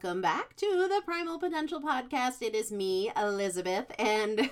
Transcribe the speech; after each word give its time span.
Welcome 0.00 0.22
back 0.22 0.54
to 0.54 0.86
the 0.88 1.02
Primal 1.04 1.40
Potential 1.40 1.80
Podcast. 1.80 2.40
It 2.40 2.54
is 2.54 2.70
me, 2.70 3.10
Elizabeth, 3.16 3.86
and 3.98 4.48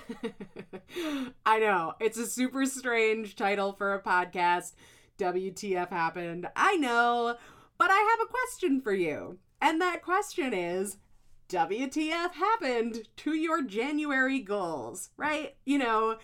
I 1.45 1.59
know 1.59 1.93
it's 2.01 2.17
a 2.17 2.27
super 2.27 2.65
strange 2.65 3.37
title 3.37 3.71
for 3.71 3.93
a 3.93 4.01
podcast. 4.01 4.73
WTF 5.17 5.89
happened. 5.89 6.49
I 6.53 6.75
know, 6.75 7.37
but 7.77 7.89
I 7.89 7.95
have 7.95 8.27
a 8.27 8.29
question 8.29 8.81
for 8.81 8.93
you. 8.93 9.37
And 9.61 9.79
that 9.79 10.01
question 10.01 10.53
is 10.53 10.97
WTF 11.47 12.33
happened 12.33 13.07
to 13.15 13.33
your 13.33 13.63
January 13.63 14.39
goals, 14.39 15.11
right? 15.15 15.55
You 15.65 15.77
know, 15.77 16.17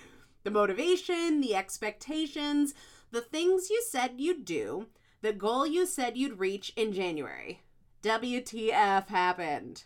the 0.44 0.52
motivation, 0.52 1.40
the 1.40 1.56
expectations, 1.56 2.74
the 3.12 3.22
things 3.22 3.70
you 3.70 3.82
said 3.90 4.16
you'd 4.18 4.44
do, 4.44 4.88
the 5.22 5.32
goal 5.32 5.66
you 5.66 5.86
said 5.86 6.18
you'd 6.18 6.40
reach 6.40 6.74
in 6.76 6.92
January. 6.92 7.62
WTF 8.04 9.08
happened. 9.08 9.86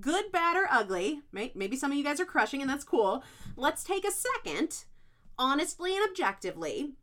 Good, 0.00 0.32
bad, 0.32 0.56
or 0.56 0.66
ugly. 0.70 1.20
Maybe 1.32 1.76
some 1.76 1.92
of 1.92 1.98
you 1.98 2.02
guys 2.02 2.18
are 2.18 2.24
crushing, 2.24 2.62
and 2.62 2.70
that's 2.70 2.84
cool. 2.84 3.22
Let's 3.56 3.84
take 3.84 4.06
a 4.06 4.10
second, 4.10 4.84
honestly 5.38 5.94
and 5.94 6.08
objectively, 6.08 6.94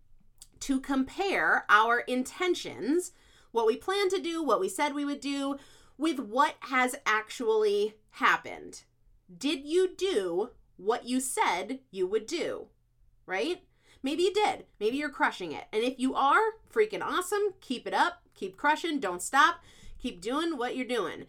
to 0.62 0.80
compare 0.80 1.66
our 1.70 2.00
intentions, 2.00 3.12
what 3.52 3.68
we 3.68 3.78
plan 3.78 4.10
to 4.10 4.20
do, 4.20 4.42
what 4.42 4.60
we 4.60 4.68
said 4.68 4.94
we 4.94 5.06
would 5.06 5.20
do, 5.20 5.58
with 5.98 6.20
what 6.20 6.56
has 6.62 6.96
actually 7.06 7.96
happened. 8.12 8.84
Did 9.38 9.66
you 9.66 9.96
do 9.96 10.50
what 10.78 11.06
you 11.06 11.20
said 11.20 11.80
you 11.92 12.08
would 12.08 12.26
do? 12.26 12.68
Right? 13.28 13.64
Maybe 14.02 14.24
you 14.24 14.34
did. 14.34 14.66
Maybe 14.80 14.98
you're 14.98 15.10
crushing 15.10 15.52
it. 15.52 15.66
And 15.72 15.84
if 15.84 16.00
you 16.00 16.16
are, 16.16 16.42
freaking 16.74 17.04
awesome. 17.04 17.54
Keep 17.62 17.88
it 17.88 17.94
up. 17.94 18.22
Keep 18.34 18.58
crushing. 18.58 19.00
Don't 19.00 19.22
stop. 19.22 19.58
Keep 20.06 20.22
doing 20.22 20.56
what 20.56 20.76
you're 20.76 20.86
doing. 20.86 21.26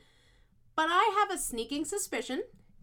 But 0.74 0.88
I 0.90 1.16
have 1.18 1.34
a 1.34 1.40
sneaking 1.40 1.86
suspicion. 1.86 2.42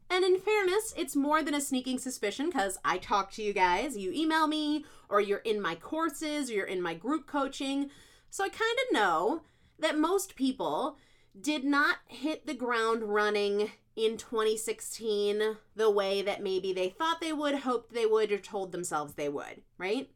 And 0.09 0.25
in 0.25 0.39
fairness, 0.39 0.91
it's 0.97 1.15
more 1.15 1.43
than 1.43 1.53
a 1.53 1.61
sneaking 1.61 1.99
suspicion 1.99 2.47
because 2.47 2.79
I 2.83 2.97
talk 2.97 3.31
to 3.33 3.43
you 3.43 3.53
guys, 3.53 3.95
you 3.95 4.11
email 4.11 4.47
me, 4.47 4.85
or 5.07 5.21
you're 5.21 5.37
in 5.37 5.61
my 5.61 5.75
courses, 5.75 6.49
or 6.49 6.53
you're 6.53 6.65
in 6.65 6.81
my 6.81 6.95
group 6.95 7.27
coaching. 7.27 7.91
So 8.31 8.43
I 8.43 8.49
kind 8.49 8.75
of 8.87 8.93
know 8.95 9.41
that 9.77 9.95
most 9.95 10.35
people 10.35 10.97
did 11.39 11.63
not 11.63 11.97
hit 12.07 12.47
the 12.47 12.55
ground 12.55 13.03
running 13.03 13.69
in 13.95 14.17
2016 14.17 15.57
the 15.75 15.91
way 15.91 16.23
that 16.23 16.41
maybe 16.41 16.73
they 16.73 16.89
thought 16.89 17.21
they 17.21 17.33
would, 17.33 17.59
hoped 17.59 17.93
they 17.93 18.07
would, 18.07 18.31
or 18.31 18.39
told 18.39 18.71
themselves 18.71 19.13
they 19.13 19.29
would, 19.29 19.61
right? 19.77 20.09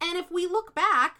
And 0.00 0.16
if 0.16 0.30
we 0.30 0.46
look 0.46 0.74
back, 0.74 1.18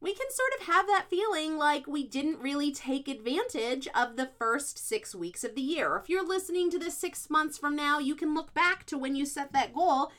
we 0.00 0.14
can 0.14 0.30
sort 0.30 0.52
of 0.60 0.66
have 0.66 0.86
that 0.86 1.08
feeling 1.08 1.56
like 1.56 1.86
we 1.86 2.06
didn't 2.06 2.40
really 2.40 2.70
take 2.70 3.08
advantage 3.08 3.88
of 3.94 4.16
the 4.16 4.30
first 4.38 4.78
six 4.78 5.14
weeks 5.14 5.42
of 5.42 5.54
the 5.54 5.62
year. 5.62 5.96
If 5.96 6.08
you're 6.08 6.26
listening 6.26 6.70
to 6.70 6.78
this 6.78 6.98
six 6.98 7.30
months 7.30 7.56
from 7.56 7.74
now, 7.74 7.98
you 7.98 8.14
can 8.14 8.34
look 8.34 8.52
back 8.52 8.84
to 8.86 8.98
when 8.98 9.16
you 9.16 9.24
set 9.24 9.52
that 9.52 9.72
goal. 9.72 10.12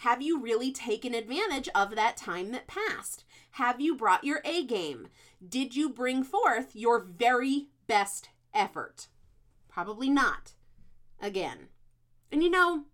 Have 0.00 0.22
you 0.22 0.38
really 0.40 0.70
taken 0.70 1.14
advantage 1.14 1.68
of 1.74 1.96
that 1.96 2.16
time 2.16 2.52
that 2.52 2.68
passed? 2.68 3.24
Have 3.52 3.80
you 3.80 3.96
brought 3.96 4.24
your 4.24 4.42
A 4.44 4.64
game? 4.64 5.08
Did 5.46 5.74
you 5.74 5.88
bring 5.88 6.22
forth 6.22 6.76
your 6.76 7.00
very 7.00 7.68
best 7.86 8.28
effort? 8.54 9.08
Probably 9.68 10.08
not. 10.08 10.52
Again. 11.20 11.68
And 12.30 12.42
you 12.42 12.50
know, 12.50 12.84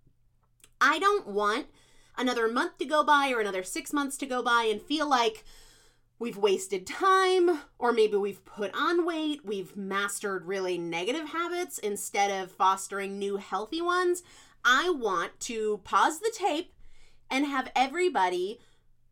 I 0.81 0.99
don't 0.99 1.27
want 1.27 1.67
another 2.17 2.49
month 2.49 2.79
to 2.79 2.85
go 2.85 3.05
by 3.05 3.33
or 3.33 3.41
another 3.41 3.63
six 3.63 3.93
months 3.93 4.17
to 4.19 4.27
go 4.27 4.43
by 4.43 4.69
and 4.71 4.81
feel 4.81 5.09
like 5.09 5.45
we've 6.23 6.39
wasted 6.39 6.87
time, 6.87 7.63
or 7.81 7.93
maybe 7.93 8.17
we've 8.17 8.45
put 8.45 8.73
on 8.77 9.05
weight, 9.05 9.45
we've 9.45 9.77
mastered 9.77 10.47
really 10.47 10.79
negative 10.79 11.31
habits 11.31 11.79
instead 11.79 12.31
of 12.31 12.49
fostering 12.49 13.19
new 13.19 13.39
healthy 13.39 13.83
ones. 13.83 14.23
I 14.65 14.89
want 14.91 15.41
to 15.41 15.81
pause 15.83 16.21
the 16.21 16.33
tape 16.33 16.73
and 17.29 17.45
have 17.47 17.73
everybody 17.75 18.61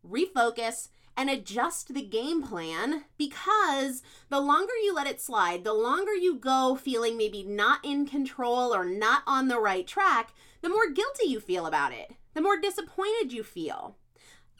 refocus 0.09 0.87
and 1.17 1.29
adjust 1.29 1.93
the 1.93 2.01
game 2.01 2.43
plan 2.43 3.03
because 3.17 4.01
the 4.29 4.39
longer 4.39 4.73
you 4.81 4.95
let 4.95 5.05
it 5.05 5.19
slide, 5.19 5.65
the 5.65 5.73
longer 5.73 6.15
you 6.15 6.35
go 6.35 6.77
feeling 6.81 7.17
maybe 7.17 7.43
not 7.43 7.83
in 7.83 8.07
control 8.07 8.73
or 8.73 8.85
not 8.85 9.23
on 9.27 9.49
the 9.49 9.59
right 9.59 9.85
track, 9.85 10.31
the 10.61 10.69
more 10.69 10.89
guilty 10.89 11.27
you 11.27 11.41
feel 11.41 11.65
about 11.65 11.91
it, 11.91 12.13
the 12.35 12.41
more 12.41 12.57
disappointed 12.57 13.33
you 13.33 13.43
feel. 13.43 13.97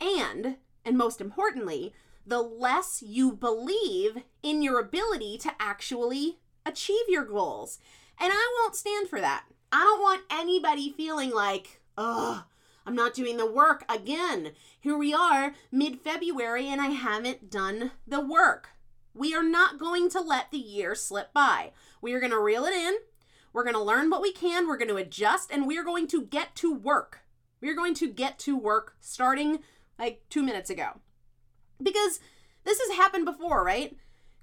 And, 0.01 0.57
and 0.83 0.97
most 0.97 1.21
importantly, 1.21 1.93
the 2.25 2.41
less 2.41 3.03
you 3.05 3.31
believe 3.31 4.23
in 4.43 4.61
your 4.61 4.79
ability 4.79 5.37
to 5.39 5.51
actually 5.59 6.39
achieve 6.65 7.05
your 7.07 7.25
goals. 7.25 7.79
And 8.19 8.31
I 8.31 8.57
won't 8.59 8.75
stand 8.75 9.09
for 9.09 9.19
that. 9.19 9.45
I 9.71 9.79
don't 9.79 10.01
want 10.01 10.23
anybody 10.29 10.93
feeling 10.95 11.31
like, 11.31 11.81
ugh, 11.97 12.43
I'm 12.85 12.95
not 12.95 13.13
doing 13.13 13.37
the 13.37 13.49
work 13.49 13.83
again. 13.89 14.51
Here 14.79 14.97
we 14.97 15.13
are, 15.13 15.53
mid 15.71 15.99
February, 16.01 16.67
and 16.67 16.81
I 16.81 16.87
haven't 16.87 17.49
done 17.49 17.91
the 18.07 18.21
work. 18.21 18.69
We 19.13 19.35
are 19.35 19.43
not 19.43 19.79
going 19.79 20.09
to 20.11 20.21
let 20.21 20.51
the 20.51 20.57
year 20.57 20.95
slip 20.95 21.33
by. 21.33 21.71
We 22.01 22.13
are 22.13 22.19
going 22.19 22.31
to 22.31 22.39
reel 22.39 22.65
it 22.65 22.73
in. 22.73 22.95
We're 23.53 23.63
going 23.63 23.75
to 23.75 23.81
learn 23.81 24.09
what 24.09 24.21
we 24.21 24.31
can. 24.31 24.67
We're 24.67 24.77
going 24.77 24.87
to 24.87 24.95
adjust, 24.95 25.51
and 25.51 25.67
we 25.67 25.77
are 25.77 25.83
going 25.83 26.07
to 26.07 26.23
get 26.23 26.55
to 26.57 26.73
work. 26.73 27.19
We 27.59 27.69
are 27.69 27.75
going 27.75 27.93
to 27.95 28.07
get 28.07 28.39
to 28.39 28.57
work 28.57 28.95
starting 28.99 29.59
like 29.99 30.21
two 30.29 30.41
minutes 30.41 30.69
ago. 30.69 31.01
Because 31.81 32.19
this 32.63 32.79
has 32.79 32.97
happened 32.97 33.25
before, 33.25 33.63
right? 33.63 33.97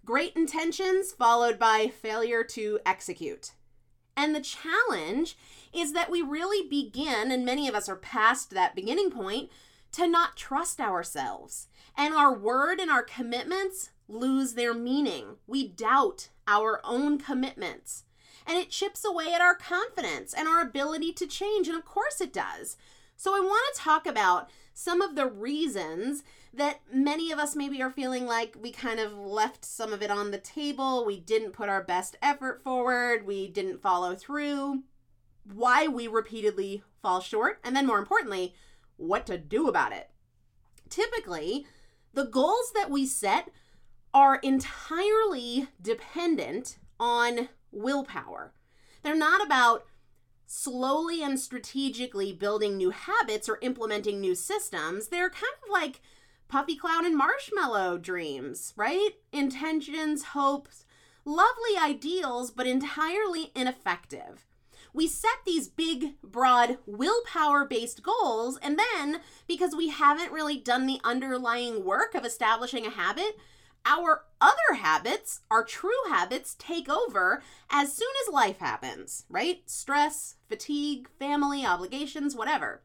Great 0.05 0.35
intentions 0.35 1.13
followed 1.13 1.59
by 1.59 1.89
failure 1.89 2.43
to 2.43 2.81
execute. 2.87 3.53
And 4.17 4.35
the 4.35 4.41
challenge 4.41 5.37
is 5.73 5.93
that 5.93 6.11
we 6.11 6.23
really 6.23 6.67
begin, 6.69 7.31
and 7.31 7.45
many 7.45 7.69
of 7.69 7.75
us 7.75 7.89
are 7.89 7.97
past 7.97 8.51
that 8.51 8.75
beginning 8.75 9.11
point, 9.11 9.51
to 9.93 10.07
not 10.07 10.37
trust 10.37 10.81
ourselves. 10.81 11.69
And 11.97 12.15
our 12.15 12.37
word 12.37 12.81
and 12.81 12.91
our 12.91 13.03
commitments 13.03 13.91
lose 14.09 14.55
their 14.55 14.75
meaning. 14.75 15.37
We 15.47 15.69
doubt 15.69 16.31
our 16.47 16.81
own 16.83 17.19
commitments. 17.19 18.05
And 18.47 18.57
it 18.57 18.71
chips 18.71 19.05
away 19.05 19.33
at 19.33 19.43
our 19.43 19.55
confidence 19.55 20.33
and 20.33 20.49
our 20.49 20.63
ability 20.63 21.13
to 21.13 21.27
change. 21.27 21.69
And 21.69 21.77
of 21.77 21.85
course 21.85 22.21
it 22.21 22.33
does. 22.33 22.77
So 23.17 23.37
I 23.37 23.41
want 23.41 23.75
to 23.75 23.81
talk 23.81 24.07
about 24.07 24.49
some 24.73 25.03
of 25.03 25.17
the 25.17 25.27
reasons 25.27 26.23
that 26.53 26.81
many 26.93 27.31
of 27.31 27.39
us 27.39 27.55
maybe 27.55 27.83
are 27.83 27.91
feeling 27.91 28.27
like 28.27 28.57
we 28.61 28.71
kind 28.71 29.01
of 29.01 29.13
left 29.17 29.65
some 29.65 29.93
of 29.93 30.03
it 30.03 30.11
on 30.11 30.31
the 30.31 30.39
table. 30.39 31.05
We 31.05 31.21
didn't 31.21 31.53
put 31.53 31.69
our 31.69 31.83
best 31.83 32.17
effort 32.23 32.63
forward. 32.63 33.27
We 33.27 33.49
didn't 33.49 33.83
follow 33.83 34.15
through 34.15 34.83
why 35.53 35.87
we 35.87 36.07
repeatedly 36.07 36.83
fall 37.01 37.21
short, 37.21 37.61
and 37.65 37.75
then 37.75 37.87
more 37.87 37.99
importantly, 37.99 38.55
what 38.97 39.27
to 39.27 39.39
do 39.39 39.69
about 39.69 39.93
it. 39.93 40.11
Typically, 40.89 41.67
the 42.13 42.25
goals 42.25 42.73
that 42.75 42.91
we 42.91 43.07
set 43.07 43.51
are 44.13 44.37
entirely 44.37 45.69
dependent 45.81 46.79
on 46.99 47.49
willpower. 47.71 48.53
They're 49.03 49.15
not 49.15 49.45
about 49.45 49.85
slowly 50.47 51.23
and 51.23 51.39
strategically 51.39 52.33
building 52.33 52.77
new 52.77 52.91
habits 52.91 53.49
or 53.49 53.59
implementing 53.61 54.21
new 54.21 54.35
systems. 54.35 55.09
They're 55.09 55.31
kind 55.31 55.53
of 55.63 55.71
like 55.71 56.01
puffy 56.49 56.77
cloud 56.77 57.05
and 57.05 57.17
marshmallow 57.17 57.99
dreams, 57.99 58.73
right? 58.77 59.11
Intentions, 59.33 60.25
hopes, 60.25 60.85
lovely 61.25 61.77
ideals, 61.79 62.51
but 62.51 62.67
entirely 62.67 63.53
ineffective 63.55 64.47
we 64.93 65.07
set 65.07 65.45
these 65.45 65.69
big, 65.69 66.21
broad, 66.23 66.79
willpower 66.87 67.65
based 67.65 68.03
goals, 68.03 68.59
and 68.63 68.79
then 68.79 69.21
because 69.47 69.75
we 69.75 69.89
haven't 69.89 70.33
really 70.33 70.59
done 70.59 70.87
the 70.87 71.01
underlying 71.05 71.85
work 71.85 72.15
of 72.15 72.25
establishing 72.25 72.87
a 72.87 72.91
habit, 72.91 73.39
our 73.85 74.25
other 74.41 74.75
habits, 74.81 75.41
our 75.51 75.65
true 75.65 75.91
habits, 76.09 76.57
take 76.59 76.89
over 76.89 77.43
as 77.71 77.93
soon 77.93 78.09
as 78.27 78.35
life 78.35 78.59
happens, 78.59 79.25
right? 79.29 79.63
Stress, 79.67 80.37
fatigue, 80.49 81.09
family, 81.19 81.65
obligations, 81.65 82.35
whatever. 82.35 82.83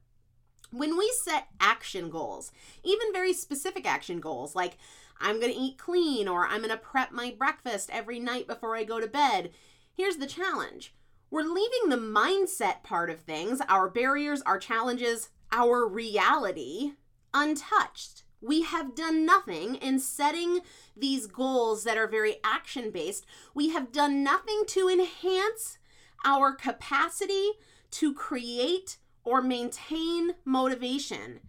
When 0.73 0.97
we 0.97 1.13
set 1.23 1.49
action 1.59 2.09
goals, 2.09 2.51
even 2.83 3.13
very 3.13 3.31
specific 3.31 3.85
action 3.85 4.19
goals, 4.19 4.55
like 4.55 4.79
I'm 5.21 5.39
gonna 5.39 5.53
eat 5.55 5.77
clean 5.77 6.27
or 6.27 6.47
I'm 6.47 6.61
gonna 6.61 6.77
prep 6.77 7.11
my 7.11 7.35
breakfast 7.37 7.91
every 7.93 8.19
night 8.19 8.47
before 8.47 8.75
I 8.75 8.83
go 8.83 8.99
to 8.99 9.05
bed, 9.05 9.51
here's 9.95 10.17
the 10.17 10.25
challenge 10.25 10.95
we're 11.29 11.43
leaving 11.43 11.89
the 11.89 11.97
mindset 11.97 12.81
part 12.83 13.11
of 13.11 13.19
things, 13.19 13.61
our 13.69 13.87
barriers, 13.87 14.41
our 14.43 14.57
challenges, 14.57 15.29
our 15.51 15.87
reality, 15.87 16.93
untouched. 17.33 18.23
We 18.41 18.63
have 18.63 18.95
done 18.95 19.25
nothing 19.25 19.75
in 19.75 19.99
setting 19.99 20.61
these 20.97 21.27
goals 21.27 21.83
that 21.85 21.97
are 21.97 22.07
very 22.07 22.37
action 22.43 22.89
based. 22.89 23.25
We 23.53 23.69
have 23.69 23.91
done 23.91 24.23
nothing 24.23 24.63
to 24.67 24.89
enhance 24.89 25.77
our 26.25 26.53
capacity 26.53 27.51
to 27.91 28.13
create 28.13 28.97
or 29.23 29.41
maintain 29.41 30.35
motivation. 30.45 31.39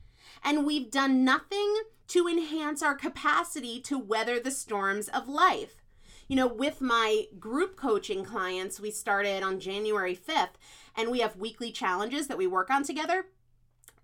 And 0.42 0.66
we've 0.66 0.90
done 0.90 1.24
nothing 1.24 1.82
to 2.08 2.28
enhance 2.28 2.82
our 2.82 2.94
capacity 2.94 3.80
to 3.80 3.98
weather 3.98 4.38
the 4.38 4.50
storms 4.50 5.08
of 5.08 5.28
life 5.28 5.80
you 6.28 6.36
know, 6.36 6.46
with 6.46 6.80
my 6.80 7.24
group 7.38 7.76
coaching 7.76 8.24
clients, 8.24 8.80
we 8.80 8.90
started 8.90 9.42
on 9.42 9.60
January 9.60 10.16
5th 10.16 10.54
and 10.96 11.10
we 11.10 11.20
have 11.20 11.36
weekly 11.36 11.70
challenges 11.70 12.28
that 12.28 12.38
we 12.38 12.46
work 12.46 12.70
on 12.70 12.82
together. 12.82 13.26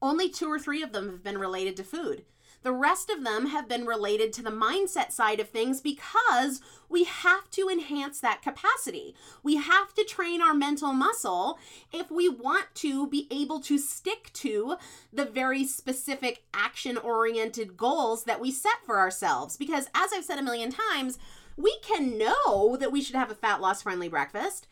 Only 0.03 0.29
two 0.29 0.51
or 0.51 0.59
three 0.59 0.83
of 0.83 0.93
them 0.93 1.09
have 1.09 1.23
been 1.23 1.39
related 1.39 1.77
to 1.79 1.85
food. 1.85 2.25
The 2.63 2.73
rest 2.73 3.09
of 3.09 3.25
them 3.25 3.47
have 3.47 3.69
been 3.69 3.87
related 3.87 4.33
to 4.35 4.43
the 4.43 4.51
mindset 4.51 5.13
side 5.13 5.41
of 5.41 5.49
things 5.49 5.81
because 5.81 6.61
we 6.91 7.05
have 7.05 7.51
to 7.53 7.69
enhance 7.71 8.21
that 8.21 8.43
capacity. 8.43 9.15
We 9.43 9.57
have 9.57 9.95
to 9.95 10.05
train 10.05 10.43
our 10.43 10.53
mental 10.53 10.93
muscle 10.93 11.59
if 11.93 12.11
we 12.11 12.29
want 12.29 12.67
to 12.77 13.07
be 13.07 13.27
able 13.31 13.61
to 13.61 13.79
stick 13.79 14.31
to 14.35 14.77
the 15.13 15.25
very 15.25 15.65
specific 15.65 16.43
action 16.53 16.99
oriented 16.99 17.77
goals 17.79 18.25
that 18.25 18.41
we 18.41 18.51
set 18.51 18.85
for 18.85 18.99
ourselves. 18.99 19.57
Because, 19.57 19.89
as 19.95 20.13
I've 20.13 20.25
said 20.25 20.39
a 20.39 20.43
million 20.43 20.71
times, 20.71 21.19
we 21.57 21.79
can 21.83 22.19
know 22.19 22.77
that 22.77 22.93
we 22.93 23.01
should 23.01 23.17
have 23.17 23.31
a 23.31 23.35
fat 23.35 23.61
loss 23.61 23.83
friendly 23.83 24.09
breakfast. 24.09 24.67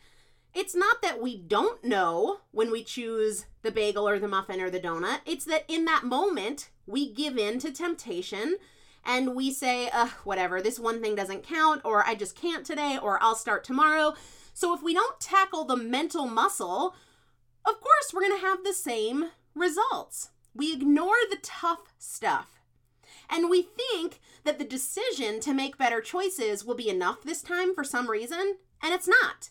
It's 0.53 0.75
not 0.75 1.01
that 1.01 1.21
we 1.21 1.37
don't 1.37 1.83
know 1.83 2.39
when 2.51 2.71
we 2.71 2.83
choose 2.83 3.45
the 3.61 3.71
bagel 3.71 4.07
or 4.07 4.19
the 4.19 4.27
muffin 4.27 4.61
or 4.61 4.69
the 4.69 4.79
donut. 4.79 5.19
It's 5.25 5.45
that 5.45 5.65
in 5.67 5.85
that 5.85 6.03
moment, 6.03 6.69
we 6.87 7.11
give 7.11 7.37
in 7.37 7.59
to 7.59 7.71
temptation 7.71 8.57
and 9.05 9.35
we 9.35 9.51
say, 9.51 9.89
uh, 9.89 10.07
whatever, 10.23 10.61
this 10.61 10.79
one 10.79 11.01
thing 11.01 11.15
doesn't 11.15 11.47
count, 11.47 11.81
or 11.85 12.05
I 12.05 12.15
just 12.15 12.35
can't 12.35 12.65
today, 12.65 12.97
or 13.01 13.21
I'll 13.23 13.35
start 13.35 13.63
tomorrow. 13.63 14.13
So 14.53 14.73
if 14.73 14.83
we 14.83 14.93
don't 14.93 15.19
tackle 15.19 15.63
the 15.63 15.77
mental 15.77 16.27
muscle, 16.27 16.95
of 17.65 17.79
course, 17.79 18.13
we're 18.13 18.21
going 18.21 18.39
to 18.39 18.45
have 18.45 18.63
the 18.63 18.73
same 18.73 19.29
results. 19.55 20.29
We 20.53 20.73
ignore 20.73 21.15
the 21.29 21.37
tough 21.41 21.93
stuff. 21.97 22.59
And 23.29 23.49
we 23.49 23.61
think 23.61 24.19
that 24.43 24.59
the 24.59 24.65
decision 24.65 25.39
to 25.41 25.53
make 25.53 25.77
better 25.77 26.01
choices 26.01 26.65
will 26.65 26.75
be 26.75 26.89
enough 26.89 27.23
this 27.23 27.41
time 27.41 27.73
for 27.73 27.83
some 27.83 28.09
reason, 28.09 28.57
and 28.81 28.93
it's 28.93 29.07
not. 29.07 29.49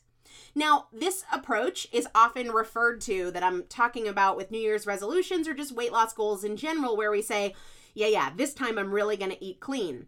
Now, 0.59 0.89
this 0.93 1.23
approach 1.33 1.87
is 1.93 2.09
often 2.17 2.51
referred 2.51 3.01
to 3.03 3.31
that 3.31 3.45
I'm 3.45 3.63
talking 3.69 4.09
about 4.09 4.37
with 4.37 4.51
New 4.51 4.59
Year's 4.59 4.89
resolutions 4.89 5.47
or 5.47 5.55
just 5.55 5.71
weight 5.71 5.93
loss 5.93 6.13
goals 6.13 6.43
in 6.43 6.57
general, 6.57 6.97
where 6.97 7.13
we 7.13 7.23
say, 7.23 7.55
yeah, 7.95 8.09
yeah, 8.09 8.31
this 8.35 8.55
time 8.55 8.77
I'm 8.77 8.91
really 8.91 9.17
going 9.17 9.31
to 9.31 9.45
eat 9.45 9.61
clean. 9.61 10.07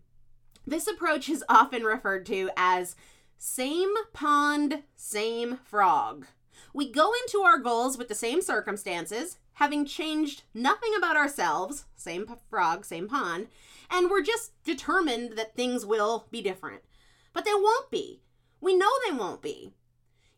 This 0.67 0.89
approach 0.89 1.29
is 1.29 1.45
often 1.49 1.85
referred 1.85 2.27
to 2.27 2.51
as 2.57 2.97
same 3.39 3.95
pond, 4.13 4.83
same 4.97 5.59
frog. 5.63 6.27
We 6.75 6.91
go 6.91 7.13
into 7.23 7.43
our 7.45 7.61
goals 7.61 7.97
with 7.97 8.09
the 8.09 8.15
same 8.17 8.43
circumstances, 8.43 9.39
having 9.53 9.87
changed 9.87 10.43
nothing 10.53 10.91
about 10.99 11.17
ourselves, 11.17 11.85
same 11.95 12.27
frog, 12.49 12.85
same 12.85 13.07
pond, 13.07 13.47
and 13.89 14.11
we're 14.11 14.21
just 14.21 14.51
determined 14.65 15.39
that 15.39 15.55
things 15.55 15.87
will 15.87 16.27
be 16.33 16.43
different. 16.43 16.83
But 17.33 17.45
they 17.45 17.55
won't 17.55 17.93
be. 17.93 18.25
We 18.61 18.75
know 18.75 18.91
they 19.07 19.15
won't 19.17 19.43
be 19.43 19.75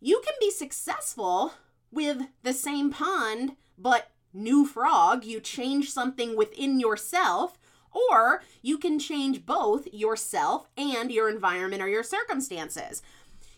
you 0.02 0.20
can 0.26 0.34
be 0.40 0.50
successful 0.50 1.52
with 1.92 2.22
the 2.42 2.52
same 2.52 2.90
pond, 2.90 3.56
but 3.78 4.10
new 4.32 4.66
frog. 4.66 5.24
You 5.24 5.38
change 5.38 5.92
something 5.92 6.36
within 6.36 6.80
yourself, 6.80 7.56
or 7.92 8.42
you 8.62 8.78
can 8.78 8.98
change 8.98 9.46
both 9.46 9.86
yourself 9.92 10.68
and 10.76 11.12
your 11.12 11.28
environment 11.28 11.82
or 11.82 11.88
your 11.88 12.02
circumstances. 12.02 13.00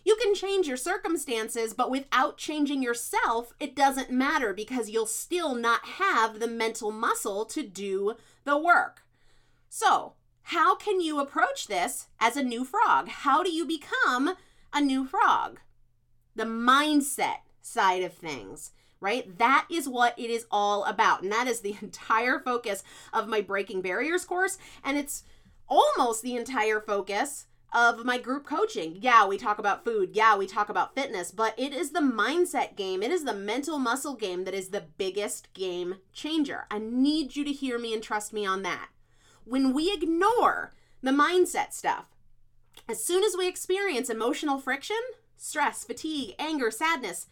You 0.03 0.15
can 0.21 0.35
change 0.35 0.67
your 0.67 0.77
circumstances, 0.77 1.73
but 1.73 1.89
without 1.89 2.37
changing 2.37 2.83
yourself, 2.83 3.53
it 3.59 3.75
doesn't 3.75 4.11
matter 4.11 4.53
because 4.53 4.87
you'll 4.87 5.07
still 5.07 5.55
not 5.55 5.83
have 5.85 6.39
the 6.39 6.47
mental 6.47 6.91
muscle 6.91 7.45
to 7.45 7.63
do 7.63 8.13
the 8.43 8.55
work. 8.55 9.01
So, 9.67 10.13
how 10.43 10.75
can 10.75 11.01
you 11.01 11.19
approach 11.19 11.65
this 11.65 12.05
as 12.19 12.37
a 12.37 12.43
new 12.43 12.63
frog? 12.63 13.07
How 13.07 13.41
do 13.41 13.51
you 13.51 13.65
become 13.65 14.35
a 14.71 14.79
new 14.79 15.07
frog? 15.07 15.59
The 16.35 16.43
mindset 16.43 17.37
side 17.61 18.03
of 18.03 18.13
things 18.13 18.71
right? 19.01 19.37
That 19.37 19.67
is 19.69 19.87
what 19.87 20.17
it 20.17 20.31
is 20.31 20.47
all 20.49 20.83
about. 20.85 21.21
And 21.21 21.31
that 21.31 21.47
is 21.47 21.59
the 21.59 21.75
entire 21.81 22.39
focus 22.39 22.83
of 23.13 23.27
my 23.27 23.39
Breaking 23.41 23.81
Barriers 23.81 24.25
course. 24.25 24.57
And 24.83 24.97
it's 24.97 25.23
almost 25.67 26.23
the 26.23 26.35
entire 26.35 26.79
focus 26.79 27.45
of 27.73 28.05
my 28.05 28.17
group 28.17 28.45
coaching. 28.45 28.97
Yeah, 29.01 29.27
we 29.27 29.37
talk 29.37 29.59
about 29.59 29.83
food. 29.83 30.11
Yeah, 30.13 30.37
we 30.37 30.47
talk 30.47 30.69
about 30.69 30.95
fitness, 30.95 31.31
but 31.31 31.53
it 31.57 31.73
is 31.73 31.91
the 31.91 31.99
mindset 31.99 32.75
game. 32.77 33.03
It 33.03 33.11
is 33.11 33.25
the 33.25 33.33
mental 33.33 33.77
muscle 33.77 34.15
game 34.15 34.45
that 34.45 34.53
is 34.53 34.69
the 34.69 34.85
biggest 34.97 35.53
game 35.53 35.97
changer. 36.13 36.65
I 36.71 36.79
need 36.79 37.35
you 37.35 37.43
to 37.43 37.51
hear 37.51 37.77
me 37.77 37.93
and 37.93 38.01
trust 38.01 38.31
me 38.31 38.45
on 38.45 38.61
that. 38.61 38.89
When 39.43 39.73
we 39.73 39.91
ignore 39.91 40.73
the 41.03 41.11
mindset 41.11 41.73
stuff, 41.73 42.05
as 42.87 43.03
soon 43.03 43.23
as 43.23 43.35
we 43.37 43.47
experience 43.47 44.09
emotional 44.09 44.57
friction, 44.57 45.01
stress, 45.37 45.83
fatigue, 45.83 46.35
anger, 46.39 46.71
sadness, 46.71 47.27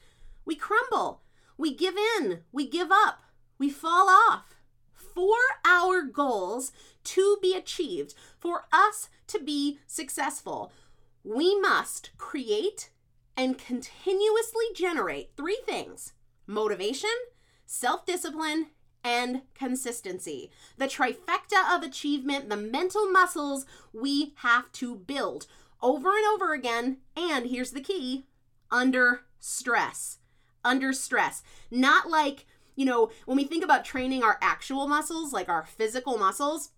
we 0.46 0.56
crumble, 0.56 1.22
we 1.58 1.74
give 1.74 1.96
in, 2.20 2.42
we 2.52 2.68
give 2.68 2.92
up, 2.92 3.24
we 3.58 3.70
fall 3.70 4.10
off. 4.10 4.56
For 4.94 5.38
our 5.64 6.02
goals 6.02 6.72
to 7.06 7.38
be 7.42 7.56
achieved, 7.56 8.16
for 8.40 8.66
us 8.72 9.10
to 9.28 9.40
be 9.40 9.80
successful, 9.86 10.72
we 11.24 11.60
must 11.60 12.12
create 12.18 12.90
and 13.38 13.58
continuously 13.58 14.66
generate 14.76 15.32
three 15.38 15.60
things 15.66 16.14
motivation, 16.46 17.10
self 17.66 18.06
discipline, 18.06 18.68
and 19.04 19.42
consistency. 19.54 20.50
The 20.78 20.88
trifecta 20.88 21.76
of 21.76 21.84
achievement, 21.84 22.50
the 22.50 22.58
mental 22.58 23.10
muscles 23.10 23.66
we 23.92 24.34
have 24.38 24.72
to 24.74 24.96
build 24.96 25.48
over 25.84 26.10
and 26.10 26.26
over 26.34 26.54
again. 26.54 26.98
And 27.16 27.48
here's 27.48 27.72
the 27.72 27.82
key 27.82 28.26
under 28.72 29.22
stress. 29.40 30.18
Under 30.66 30.94
stress. 30.94 31.44
Not 31.70 32.10
like, 32.10 32.46
you 32.76 32.86
know, 32.86 33.12
when 33.26 33.38
we 33.38 33.44
think 33.44 33.64
about 33.64 33.86
training 33.86 34.24
our 34.24 34.40
actual 34.42 34.88
muscles, 34.88 35.34
like 35.34 35.50
our 35.50 35.64
physical 35.64 36.18
muscles, 36.18 36.70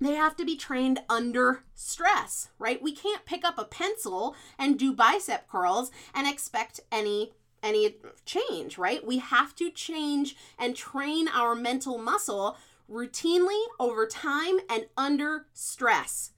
they 0.00 0.14
have 0.14 0.36
to 0.36 0.44
be 0.44 0.56
trained 0.56 1.00
under 1.08 1.64
stress, 1.74 2.48
right? 2.58 2.82
We 2.82 2.92
can't 2.94 3.24
pick 3.24 3.44
up 3.44 3.58
a 3.58 3.64
pencil 3.64 4.36
and 4.58 4.78
do 4.78 4.92
bicep 4.92 5.48
curls 5.48 5.90
and 6.14 6.28
expect 6.28 6.80
any 6.90 7.32
any 7.62 7.94
change, 8.26 8.76
right? 8.76 9.06
We 9.06 9.18
have 9.18 9.54
to 9.54 9.70
change 9.70 10.34
and 10.58 10.74
train 10.74 11.28
our 11.28 11.54
mental 11.54 11.96
muscle 11.96 12.56
routinely 12.90 13.62
over 13.78 14.04
time 14.04 14.58
and 14.68 14.86
under 14.96 15.46
stress. 15.52 16.32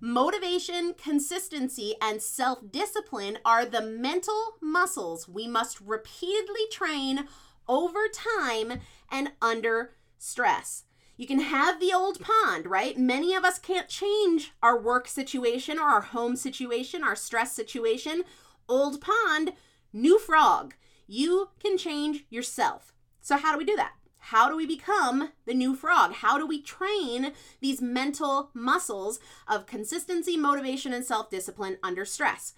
Motivation, 0.00 0.94
consistency, 0.94 1.96
and 2.00 2.22
self 2.22 2.60
discipline 2.70 3.38
are 3.44 3.66
the 3.66 3.80
mental 3.80 4.54
muscles 4.60 5.28
we 5.28 5.48
must 5.48 5.80
repeatedly 5.80 6.60
train 6.70 7.26
over 7.68 8.06
time 8.12 8.80
and 9.10 9.32
under 9.42 9.94
stress. 10.16 10.84
You 11.16 11.26
can 11.26 11.40
have 11.40 11.80
the 11.80 11.92
old 11.92 12.20
pond, 12.20 12.66
right? 12.66 12.96
Many 12.96 13.34
of 13.34 13.44
us 13.44 13.58
can't 13.58 13.88
change 13.88 14.52
our 14.62 14.80
work 14.80 15.08
situation 15.08 15.80
or 15.80 15.88
our 15.88 16.00
home 16.00 16.36
situation, 16.36 17.02
our 17.02 17.16
stress 17.16 17.52
situation. 17.52 18.22
Old 18.68 19.00
pond, 19.00 19.54
new 19.92 20.20
frog. 20.20 20.74
You 21.08 21.48
can 21.58 21.76
change 21.76 22.24
yourself. 22.30 22.92
So, 23.20 23.36
how 23.36 23.50
do 23.50 23.58
we 23.58 23.64
do 23.64 23.74
that? 23.74 23.97
How 24.18 24.48
do 24.48 24.56
we 24.56 24.66
become 24.66 25.30
the 25.46 25.54
new 25.54 25.74
frog? 25.74 26.14
How 26.14 26.38
do 26.38 26.46
we 26.46 26.60
train 26.60 27.32
these 27.60 27.80
mental 27.80 28.50
muscles 28.52 29.20
of 29.46 29.66
consistency, 29.66 30.36
motivation, 30.36 30.92
and 30.92 31.04
self 31.04 31.30
discipline 31.30 31.78
under 31.82 32.04
stress? 32.04 32.54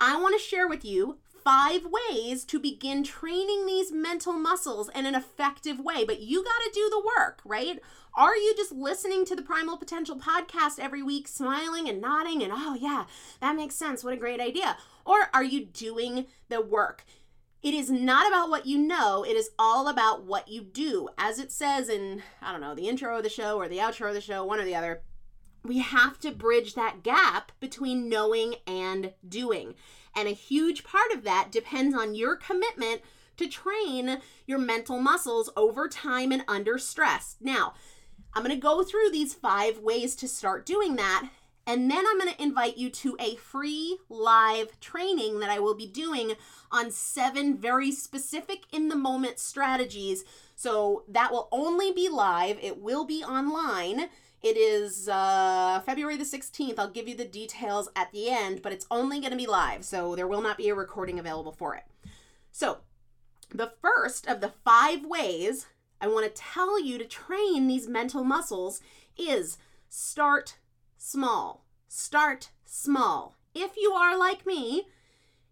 I 0.00 0.20
want 0.20 0.38
to 0.38 0.44
share 0.44 0.68
with 0.68 0.84
you 0.84 1.18
five 1.42 1.86
ways 2.10 2.44
to 2.44 2.58
begin 2.58 3.02
training 3.02 3.64
these 3.64 3.90
mental 3.90 4.34
muscles 4.34 4.90
in 4.94 5.06
an 5.06 5.14
effective 5.14 5.80
way, 5.80 6.04
but 6.04 6.20
you 6.20 6.44
got 6.44 6.62
to 6.64 6.70
do 6.74 6.90
the 6.90 7.02
work, 7.16 7.40
right? 7.44 7.80
Are 8.14 8.36
you 8.36 8.54
just 8.56 8.72
listening 8.72 9.24
to 9.24 9.36
the 9.36 9.42
Primal 9.42 9.76
Potential 9.76 10.18
podcast 10.18 10.78
every 10.78 11.02
week, 11.02 11.26
smiling 11.26 11.88
and 11.88 12.00
nodding, 12.00 12.42
and 12.42 12.52
oh, 12.54 12.76
yeah, 12.78 13.04
that 13.40 13.56
makes 13.56 13.76
sense. 13.76 14.04
What 14.04 14.14
a 14.14 14.18
great 14.18 14.40
idea. 14.40 14.76
Or 15.04 15.30
are 15.32 15.44
you 15.44 15.64
doing 15.64 16.26
the 16.48 16.60
work? 16.60 17.04
It 17.60 17.74
is 17.74 17.90
not 17.90 18.28
about 18.28 18.50
what 18.50 18.66
you 18.66 18.78
know, 18.78 19.24
it 19.24 19.36
is 19.36 19.50
all 19.58 19.88
about 19.88 20.24
what 20.24 20.48
you 20.48 20.62
do. 20.62 21.08
As 21.18 21.40
it 21.40 21.50
says 21.50 21.88
in, 21.88 22.22
I 22.40 22.52
don't 22.52 22.60
know, 22.60 22.74
the 22.74 22.88
intro 22.88 23.16
of 23.16 23.24
the 23.24 23.28
show 23.28 23.56
or 23.56 23.68
the 23.68 23.78
outro 23.78 24.08
of 24.08 24.14
the 24.14 24.20
show, 24.20 24.44
one 24.44 24.60
or 24.60 24.64
the 24.64 24.76
other, 24.76 25.02
we 25.64 25.78
have 25.78 26.20
to 26.20 26.30
bridge 26.30 26.74
that 26.74 27.02
gap 27.02 27.50
between 27.58 28.08
knowing 28.08 28.54
and 28.66 29.12
doing. 29.28 29.74
And 30.14 30.28
a 30.28 30.32
huge 30.32 30.84
part 30.84 31.10
of 31.12 31.24
that 31.24 31.50
depends 31.50 31.96
on 31.96 32.14
your 32.14 32.36
commitment 32.36 33.02
to 33.38 33.48
train 33.48 34.18
your 34.46 34.58
mental 34.58 35.00
muscles 35.00 35.50
over 35.56 35.88
time 35.88 36.30
and 36.30 36.44
under 36.46 36.78
stress. 36.78 37.36
Now, 37.40 37.74
I'm 38.34 38.44
going 38.44 38.54
to 38.54 38.60
go 38.60 38.84
through 38.84 39.10
these 39.10 39.34
five 39.34 39.78
ways 39.78 40.14
to 40.16 40.28
start 40.28 40.64
doing 40.64 40.96
that. 40.96 41.28
And 41.68 41.90
then 41.90 42.06
I'm 42.08 42.18
going 42.18 42.32
to 42.32 42.42
invite 42.42 42.78
you 42.78 42.88
to 42.88 43.14
a 43.20 43.36
free 43.36 43.98
live 44.08 44.80
training 44.80 45.40
that 45.40 45.50
I 45.50 45.58
will 45.58 45.74
be 45.74 45.86
doing 45.86 46.32
on 46.72 46.90
seven 46.90 47.58
very 47.58 47.92
specific 47.92 48.60
in 48.72 48.88
the 48.88 48.96
moment 48.96 49.38
strategies. 49.38 50.24
So 50.56 51.04
that 51.08 51.30
will 51.30 51.46
only 51.52 51.92
be 51.92 52.08
live, 52.08 52.56
it 52.62 52.80
will 52.80 53.04
be 53.04 53.22
online. 53.22 54.08
It 54.40 54.56
is 54.56 55.10
uh, 55.10 55.82
February 55.84 56.16
the 56.16 56.24
16th. 56.24 56.78
I'll 56.78 56.88
give 56.88 57.06
you 57.06 57.14
the 57.14 57.26
details 57.26 57.90
at 57.94 58.12
the 58.12 58.30
end, 58.30 58.62
but 58.62 58.72
it's 58.72 58.86
only 58.90 59.20
going 59.20 59.32
to 59.32 59.36
be 59.36 59.46
live, 59.46 59.84
so 59.84 60.16
there 60.16 60.28
will 60.28 60.40
not 60.40 60.56
be 60.56 60.70
a 60.70 60.74
recording 60.74 61.18
available 61.18 61.52
for 61.52 61.74
it. 61.74 61.84
So, 62.50 62.78
the 63.50 63.72
first 63.82 64.26
of 64.26 64.40
the 64.40 64.52
five 64.64 65.04
ways 65.04 65.66
I 66.00 66.06
want 66.06 66.24
to 66.24 66.42
tell 66.42 66.82
you 66.82 66.96
to 66.96 67.04
train 67.04 67.66
these 67.66 67.88
mental 67.88 68.24
muscles 68.24 68.80
is 69.18 69.58
start 69.88 70.56
small. 70.98 71.64
Start 71.88 72.50
small. 72.64 73.36
If 73.54 73.76
you 73.76 73.92
are 73.92 74.18
like 74.18 74.44
me, 74.44 74.88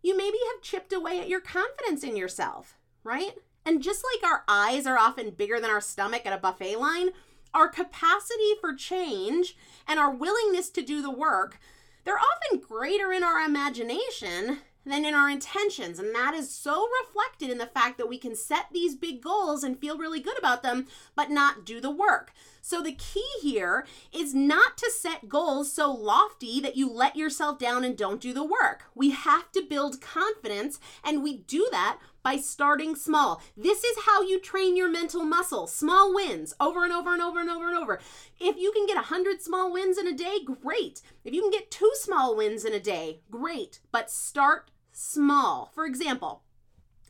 you 0.03 0.17
maybe 0.17 0.39
have 0.53 0.63
chipped 0.63 0.93
away 0.93 1.21
at 1.21 1.29
your 1.29 1.41
confidence 1.41 2.03
in 2.05 2.17
yourself, 2.17 2.77
right? 3.03 3.33
And 3.65 3.83
just 3.83 4.05
like 4.13 4.31
our 4.31 4.45
eyes 4.47 4.87
are 4.87 4.99
often 4.99 5.31
bigger 5.31 5.59
than 5.59 5.71
our 5.71 5.81
stomach 5.81 6.27
at 6.27 6.33
a 6.33 6.39
buffet 6.39 6.77
line, 6.77 7.11
our 7.55 7.69
capacity 7.69 8.53
for 8.61 8.75
change 8.75 9.57
and 9.89 9.99
our 9.99 10.11
willingness 10.11 10.69
to 10.71 10.83
do 10.83 11.01
the 11.01 11.11
work, 11.11 11.59
they're 12.05 12.19
often 12.19 12.61
greater 12.61 13.13
in 13.13 13.25
our 13.25 13.41
imagination 13.41 14.59
than 14.85 15.05
in 15.05 15.15
our 15.15 15.29
intentions. 15.29 15.99
And 15.99 16.15
that 16.15 16.35
is 16.35 16.49
so 16.49 16.87
reflected 17.03 17.51
in 17.51 17.59
the 17.59 17.67
fact 17.67 17.99
that 17.99 18.09
we 18.09 18.19
can 18.19 18.37
set 18.37 18.67
these 18.73 18.95
big 18.95 19.21
goals 19.21 19.65
and 19.65 19.79
feel 19.79 19.99
really 19.99 20.21
good 20.21 20.39
about 20.39 20.63
them, 20.63 20.87
but 21.17 21.31
not 21.31 21.65
do 21.65 21.81
the 21.81 21.91
work. 21.91 22.33
So 22.69 22.83
the 22.83 22.97
key 22.99 23.25
here 23.43 23.87
is 24.13 24.35
not 24.35 24.77
to 24.79 24.91
set 24.91 25.29
goals 25.29 25.73
so 25.73 25.89
lofty 25.89 26.59
that 26.59 26.77
you 26.77 26.91
let 26.91 27.15
yourself 27.15 27.61
down 27.61 27.85
and 27.85 27.97
don't 27.97 28.21
do 28.21 28.33
the 28.33 28.43
work. 28.43 28.87
We 28.93 29.11
have 29.11 29.53
to 29.53 29.63
build 29.63 30.01
confidence, 30.01 30.81
and 31.05 31.23
we 31.23 31.37
do 31.37 31.69
that 31.71 32.01
by 32.25 32.39
starting 32.39 32.97
small. 32.97 33.41
This 33.57 33.85
is 33.85 34.05
how 34.05 34.23
you 34.23 34.41
train 34.41 34.77
your 34.77 34.91
mental 34.91 35.23
muscle. 35.23 35.69
Small 35.69 36.13
wins 36.13 36.57
over 36.59 36.83
and 36.83 36.93
over 36.93 37.13
and 37.13 37.23
over 37.23 37.39
and 37.39 37.49
over 37.49 37.69
and 37.69 37.79
over. 37.79 38.01
If 38.41 38.57
you 38.57 38.73
can 38.73 38.85
get 38.85 38.97
100 38.97 39.41
small 39.41 39.73
wins 39.73 39.97
in 39.97 40.09
a 40.09 40.13
day, 40.13 40.39
great. 40.45 41.03
If 41.25 41.33
you 41.33 41.43
can 41.43 41.53
get 41.53 41.71
two 41.71 41.93
small 41.95 42.35
wins 42.35 42.65
in 42.65 42.73
a 42.73 42.81
day, 42.81 43.21
great. 43.31 43.79
But 43.93 44.11
start 44.11 44.73
small. 44.91 45.71
For 45.73 45.87
example, 45.87 46.43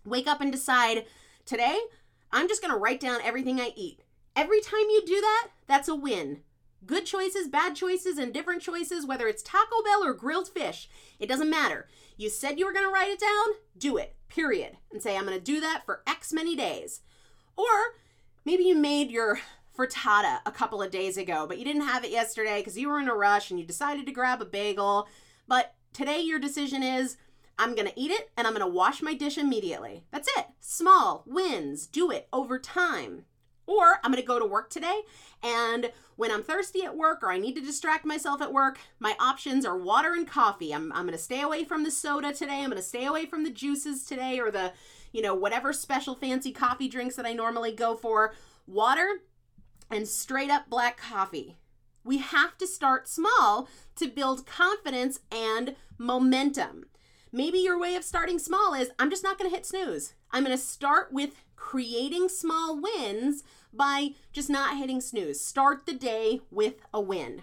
wake 0.04 0.26
up 0.26 0.42
and 0.42 0.52
decide 0.52 1.06
today, 1.46 1.80
I'm 2.30 2.46
just 2.46 2.60
to 2.74 2.78
write 2.78 3.00
down 3.00 3.20
everything 3.24 3.58
I 3.58 3.72
eat. 3.74 4.02
Every 4.36 4.60
time 4.60 4.84
you 4.90 5.02
do 5.06 5.18
that, 5.18 5.48
that's 5.66 5.88
a 5.88 5.94
win. 5.94 6.42
Good 6.84 7.06
choices, 7.06 7.48
bad 7.48 7.74
choices, 7.74 8.18
and 8.18 8.34
different 8.34 8.60
choices, 8.60 9.06
whether 9.06 9.26
it's 9.26 9.42
Taco 9.42 9.82
Bell 9.82 10.04
or 10.04 10.12
grilled 10.12 10.48
fish, 10.48 10.90
it 11.18 11.26
doesn't 11.26 11.48
matter. 11.48 11.88
You 12.18 12.28
said 12.28 12.58
you 12.58 12.66
were 12.66 12.72
going 12.72 12.84
to 12.84 12.92
write 12.92 13.10
it 13.10 13.18
down, 13.18 13.56
do 13.78 13.96
it, 13.96 14.14
period. 14.28 14.76
And 14.92 15.02
say, 15.02 15.16
I'm 15.16 15.24
going 15.24 15.38
to 15.38 15.42
do 15.42 15.58
that 15.60 15.84
for 15.86 16.02
X 16.06 16.34
many 16.34 16.54
days. 16.54 17.00
Or 17.56 17.94
maybe 18.44 18.64
you 18.64 18.76
made 18.76 19.10
your 19.10 19.40
frittata 19.76 20.40
a 20.44 20.52
couple 20.52 20.82
of 20.82 20.90
days 20.90 21.16
ago, 21.16 21.46
but 21.46 21.58
you 21.58 21.64
didn't 21.64 21.86
have 21.86 22.04
it 22.04 22.10
yesterday 22.10 22.60
because 22.60 22.76
you 22.76 22.90
were 22.90 23.00
in 23.00 23.08
a 23.08 23.14
rush 23.14 23.50
and 23.50 23.58
you 23.58 23.66
decided 23.66 24.04
to 24.04 24.12
grab 24.12 24.42
a 24.42 24.46
bagel. 24.46 25.08
But 25.48 25.74
today 25.94 26.20
your 26.20 26.38
decision 26.38 26.82
is, 26.82 27.16
I'm 27.58 27.74
going 27.74 27.88
to 27.88 27.98
eat 27.98 28.10
it 28.10 28.30
and 28.36 28.46
I'm 28.46 28.52
going 28.52 28.66
to 28.66 28.72
wash 28.74 29.00
my 29.00 29.14
dish 29.14 29.38
immediately. 29.38 30.04
That's 30.12 30.28
it. 30.36 30.46
Small 30.60 31.24
wins. 31.26 31.86
Do 31.86 32.10
it 32.10 32.28
over 32.34 32.58
time. 32.58 33.24
Or 33.66 33.98
I'm 34.02 34.12
going 34.12 34.22
to 34.22 34.26
go 34.26 34.38
to 34.38 34.46
work 34.46 34.70
today 34.70 35.00
and 35.42 35.90
when 36.16 36.30
I'm 36.30 36.42
thirsty 36.42 36.82
at 36.84 36.96
work 36.96 37.22
or 37.22 37.30
I 37.30 37.38
need 37.38 37.54
to 37.56 37.60
distract 37.60 38.04
myself 38.04 38.40
at 38.40 38.52
work, 38.52 38.78
my 38.98 39.14
options 39.20 39.66
are 39.66 39.76
water 39.76 40.14
and 40.14 40.26
coffee. 40.26 40.72
I'm, 40.72 40.92
I'm 40.92 41.02
going 41.02 41.12
to 41.12 41.18
stay 41.18 41.42
away 41.42 41.64
from 41.64 41.84
the 41.84 41.90
soda 41.90 42.32
today. 42.32 42.60
I'm 42.62 42.70
going 42.70 42.76
to 42.76 42.82
stay 42.82 43.04
away 43.04 43.26
from 43.26 43.44
the 43.44 43.50
juices 43.50 44.04
today 44.04 44.38
or 44.40 44.50
the, 44.50 44.72
you 45.12 45.20
know, 45.20 45.34
whatever 45.34 45.72
special 45.72 46.14
fancy 46.14 46.52
coffee 46.52 46.88
drinks 46.88 47.16
that 47.16 47.26
I 47.26 47.32
normally 47.32 47.72
go 47.72 47.94
for. 47.94 48.34
Water 48.66 49.20
and 49.90 50.08
straight 50.08 50.50
up 50.50 50.68
black 50.70 50.96
coffee. 50.96 51.56
We 52.02 52.18
have 52.18 52.56
to 52.58 52.66
start 52.66 53.08
small 53.08 53.68
to 53.96 54.08
build 54.08 54.46
confidence 54.46 55.20
and 55.30 55.76
momentum. 55.98 56.86
Maybe 57.32 57.58
your 57.58 57.78
way 57.78 57.94
of 57.96 58.04
starting 58.04 58.38
small 58.38 58.72
is 58.74 58.90
I'm 58.98 59.10
just 59.10 59.22
not 59.22 59.38
going 59.38 59.50
to 59.50 59.54
hit 59.54 59.66
snooze. 59.66 60.14
I'm 60.30 60.44
going 60.44 60.56
to 60.56 60.62
start 60.62 61.12
with 61.12 61.34
creating 61.66 62.28
small 62.28 62.80
wins 62.80 63.42
by 63.72 64.10
just 64.32 64.48
not 64.48 64.76
hitting 64.76 65.00
snooze. 65.00 65.40
Start 65.40 65.84
the 65.84 65.92
day 65.92 66.40
with 66.48 66.74
a 66.94 67.00
win, 67.00 67.42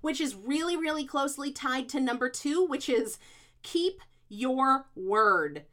which 0.00 0.20
is 0.20 0.36
really, 0.36 0.76
really 0.76 1.04
closely 1.04 1.50
tied 1.50 1.88
to 1.88 1.98
number 1.98 2.30
two, 2.30 2.64
which 2.64 2.88
is 2.88 3.18
keep 3.64 4.02
your 4.28 4.86
word. 4.94 5.64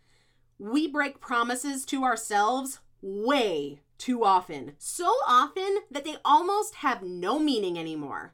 We 0.57 0.87
break 0.87 1.19
promises 1.19 1.85
to 1.85 2.03
ourselves 2.03 2.79
way 2.99 3.81
too 3.99 4.25
often. 4.25 4.73
So 4.79 5.13
often 5.27 5.81
that 5.91 6.03
they 6.03 6.15
almost 6.25 6.75
have 6.77 7.03
no 7.03 7.37
meaning 7.37 7.77
anymore. 7.77 8.33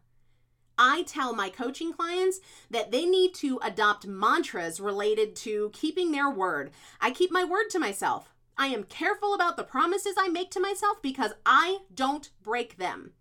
I 0.78 1.04
tell 1.04 1.36
my 1.36 1.50
coaching 1.50 1.92
clients 1.92 2.40
that 2.72 2.92
they 2.92 3.06
need 3.06 3.34
to 3.36 3.60
adopt 3.62 4.08
mantras 4.08 4.80
related 4.80 5.36
to 5.38 5.70
keeping 5.74 6.14
their 6.14 6.30
word. 6.30 6.72
I 7.02 7.12
keep 7.12 7.30
my 7.30 7.44
word 7.44 7.70
to 7.72 7.80
myself. 7.80 8.33
I 8.58 8.68
am 8.68 8.84
careful 8.84 9.34
about 9.34 9.58
the 9.58 9.64
promises 9.64 10.16
I 10.18 10.28
make 10.28 10.52
to 10.52 10.60
myself 10.60 11.02
because 11.02 11.34
I 11.46 11.80
don't 11.94 12.30
break 12.42 12.78
them. 12.78 13.12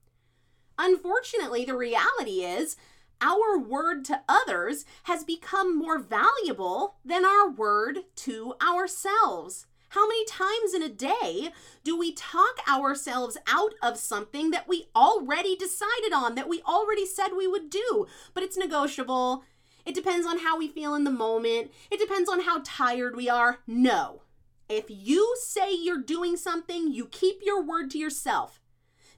Unfortunately, 0.79 1.65
the 1.65 1.77
reality 1.77 2.45
is 2.45 2.77
our 3.21 3.59
word 3.59 4.05
to 4.07 4.21
others 4.29 4.85
has 5.05 5.25
become 5.25 5.79
more 5.79 5.99
valuable 5.99 6.97
than 7.05 7.25
our 7.25 7.49
word 7.49 8.01
to 8.17 8.55
ourselves. 8.61 9.67
How 9.91 10.09
many 10.09 10.25
times 10.25 10.75
in 10.75 10.83
a 10.83 10.89
day 10.89 11.51
do 11.85 11.99
we 11.99 12.13
talk 12.15 12.61
ourselves 12.69 13.37
out 13.47 13.75
of 13.83 13.99
something 13.99 14.51
that 14.51 14.67
we 14.67 14.89
already 14.97 15.55
decided 15.55 16.13
on, 16.15 16.35
that 16.35 16.49
we 16.49 16.63
already 16.63 17.05
said 17.07 17.29
we 17.37 17.47
would 17.47 17.71
do, 17.71 18.07
but 18.33 18.43
it's 18.43 18.57
negotiable? 18.57 19.45
It 19.85 19.95
depends 19.95 20.27
on 20.27 20.39
how 20.39 20.57
we 20.57 20.69
feel 20.69 20.95
in 20.95 21.05
the 21.05 21.11
moment. 21.11 21.71
It 21.91 22.01
depends 22.01 22.29
on 22.29 22.41
how 22.41 22.63
tired 22.65 23.15
we 23.15 23.29
are. 23.29 23.59
No. 23.67 24.22
If 24.75 24.87
you 24.89 25.37
say 25.39 25.75
you're 25.75 26.01
doing 26.01 26.35
something, 26.39 26.91
you 26.91 27.05
keep 27.05 27.41
your 27.45 27.63
word 27.63 27.91
to 27.91 27.99
yourself. 27.99 28.59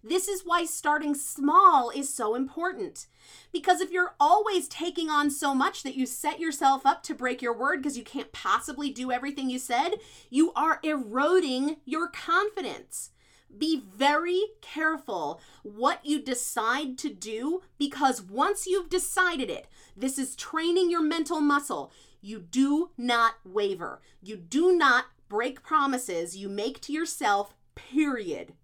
This 0.02 0.26
is 0.26 0.42
why 0.44 0.64
starting 0.64 1.14
small 1.14 1.90
is 1.90 2.12
so 2.12 2.34
important. 2.34 3.06
Because 3.52 3.80
if 3.80 3.92
you're 3.92 4.16
always 4.18 4.66
taking 4.66 5.08
on 5.08 5.30
so 5.30 5.54
much 5.54 5.84
that 5.84 5.94
you 5.94 6.06
set 6.06 6.40
yourself 6.40 6.84
up 6.84 7.04
to 7.04 7.14
break 7.14 7.40
your 7.40 7.56
word 7.56 7.80
because 7.80 7.96
you 7.96 8.02
can't 8.02 8.32
possibly 8.32 8.90
do 8.90 9.12
everything 9.12 9.48
you 9.48 9.60
said, 9.60 9.92
you 10.28 10.52
are 10.54 10.80
eroding 10.82 11.76
your 11.84 12.08
confidence. 12.08 13.10
Be 13.56 13.80
very 13.80 14.42
careful 14.60 15.40
what 15.62 16.04
you 16.04 16.20
decide 16.20 16.98
to 16.98 17.14
do 17.14 17.62
because 17.78 18.20
once 18.20 18.66
you've 18.66 18.90
decided 18.90 19.50
it, 19.50 19.68
this 19.96 20.18
is 20.18 20.34
training 20.34 20.90
your 20.90 21.02
mental 21.02 21.40
muscle. 21.40 21.92
You 22.20 22.40
do 22.40 22.90
not 22.98 23.34
waver. 23.44 24.00
You 24.20 24.36
do 24.36 24.76
not 24.76 25.04
break 25.28 25.62
promises 25.62 26.37
you 26.37 26.48
make 26.48 26.80
to 26.82 26.92
yourself, 26.92 27.54
period. 27.74 28.54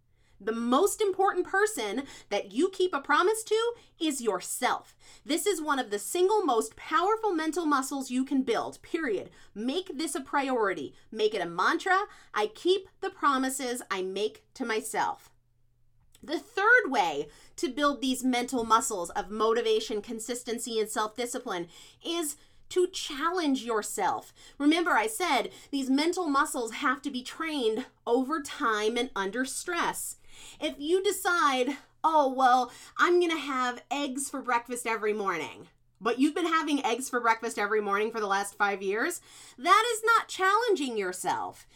The 0.40 0.52
most 0.52 1.02
important 1.02 1.46
person 1.46 2.04
that 2.30 2.50
you 2.52 2.70
keep 2.70 2.94
a 2.94 3.00
promise 3.00 3.42
to 3.44 3.72
is 4.00 4.22
yourself. 4.22 4.96
This 5.24 5.44
is 5.46 5.60
one 5.60 5.78
of 5.78 5.90
the 5.90 5.98
single 5.98 6.44
most 6.44 6.76
powerful 6.76 7.32
mental 7.32 7.66
muscles 7.66 8.10
you 8.10 8.24
can 8.24 8.42
build, 8.42 8.80
period. 8.80 9.28
Make 9.54 9.98
this 9.98 10.14
a 10.14 10.20
priority. 10.20 10.94
Make 11.12 11.34
it 11.34 11.42
a 11.42 11.46
mantra. 11.46 12.04
I 12.32 12.46
keep 12.46 12.88
the 13.02 13.10
promises 13.10 13.82
I 13.90 14.00
make 14.00 14.44
to 14.54 14.64
myself. 14.64 15.30
The 16.22 16.38
third 16.38 16.90
way 16.90 17.28
to 17.56 17.68
build 17.68 18.00
these 18.00 18.24
mental 18.24 18.64
muscles 18.64 19.10
of 19.10 19.30
motivation, 19.30 20.02
consistency, 20.02 20.78
and 20.78 20.88
self 20.88 21.16
discipline 21.16 21.68
is 22.04 22.36
to 22.70 22.86
challenge 22.88 23.62
yourself. 23.62 24.32
Remember, 24.58 24.92
I 24.92 25.06
said 25.06 25.50
these 25.70 25.90
mental 25.90 26.26
muscles 26.26 26.72
have 26.72 27.02
to 27.02 27.10
be 27.10 27.22
trained 27.22 27.86
over 28.06 28.40
time 28.40 28.96
and 28.96 29.10
under 29.14 29.44
stress. 29.44 30.16
If 30.60 30.74
you 30.78 31.02
decide, 31.02 31.76
oh, 32.02 32.32
well, 32.32 32.72
I'm 32.98 33.20
going 33.20 33.32
to 33.32 33.38
have 33.38 33.82
eggs 33.90 34.30
for 34.30 34.40
breakfast 34.40 34.86
every 34.86 35.12
morning, 35.12 35.68
but 36.00 36.18
you've 36.18 36.34
been 36.34 36.46
having 36.46 36.84
eggs 36.84 37.08
for 37.10 37.20
breakfast 37.20 37.58
every 37.58 37.80
morning 37.80 38.10
for 38.10 38.20
the 38.20 38.26
last 38.26 38.56
five 38.56 38.82
years, 38.82 39.20
that 39.58 39.84
is 39.92 40.02
not 40.04 40.28
challenging 40.28 40.96
yourself. 40.96 41.66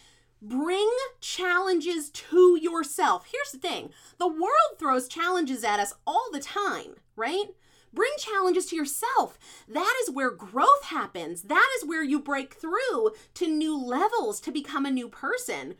Bring 0.41 0.91
challenges 1.21 2.11
to 2.11 2.59
yourself. 2.61 3.27
Here's 3.31 3.53
the 3.53 3.59
thing 3.59 3.91
the 4.19 4.29
world 4.29 4.79
throws 4.79 5.09
challenges 5.09 5.65
at 5.65 5.81
us 5.81 5.95
all 6.07 6.29
the 6.33 6.41
time, 6.41 6.97
right? 7.17 7.47
Bring 7.95 8.13
challenges 8.19 8.67
to 8.67 8.77
yourself. 8.77 9.39
That 9.69 9.95
is 10.03 10.15
where 10.15 10.31
growth 10.31 10.85
happens. 10.85 11.43
That 11.43 11.69
is 11.79 11.89
where 11.89 12.03
you 12.03 12.21
break 12.21 12.55
through 12.55 13.13
to 13.35 13.47
new 13.47 13.79
levels 13.79 14.41
to 14.41 14.51
become 14.51 14.85
a 14.85 14.91
new 14.91 15.09
person 15.09 15.75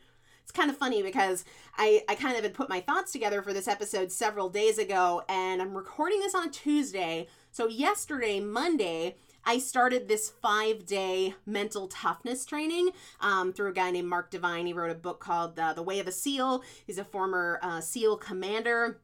it's 0.45 0.51
kind 0.51 0.69
of 0.69 0.77
funny 0.77 1.01
because 1.01 1.43
I, 1.75 2.03
I 2.07 2.13
kind 2.13 2.37
of 2.37 2.43
had 2.43 2.53
put 2.53 2.69
my 2.69 2.79
thoughts 2.79 3.11
together 3.11 3.41
for 3.41 3.51
this 3.51 3.67
episode 3.67 4.11
several 4.11 4.47
days 4.47 4.77
ago, 4.77 5.23
and 5.27 5.59
I'm 5.59 5.75
recording 5.75 6.19
this 6.19 6.35
on 6.35 6.51
Tuesday. 6.51 7.25
So, 7.49 7.67
yesterday, 7.67 8.39
Monday, 8.39 9.15
I 9.43 9.57
started 9.57 10.07
this 10.07 10.29
five 10.29 10.85
day 10.85 11.33
mental 11.47 11.87
toughness 11.87 12.45
training 12.45 12.91
um, 13.21 13.53
through 13.53 13.71
a 13.71 13.73
guy 13.73 13.89
named 13.89 14.07
Mark 14.07 14.29
Divine. 14.29 14.67
He 14.67 14.73
wrote 14.73 14.91
a 14.91 14.95
book 14.95 15.19
called 15.19 15.59
uh, 15.59 15.73
The 15.73 15.81
Way 15.81 15.99
of 15.99 16.07
a 16.07 16.11
SEAL. 16.11 16.63
He's 16.85 16.99
a 16.99 17.05
former 17.05 17.59
uh, 17.63 17.81
SEAL 17.81 18.17
commander. 18.17 19.01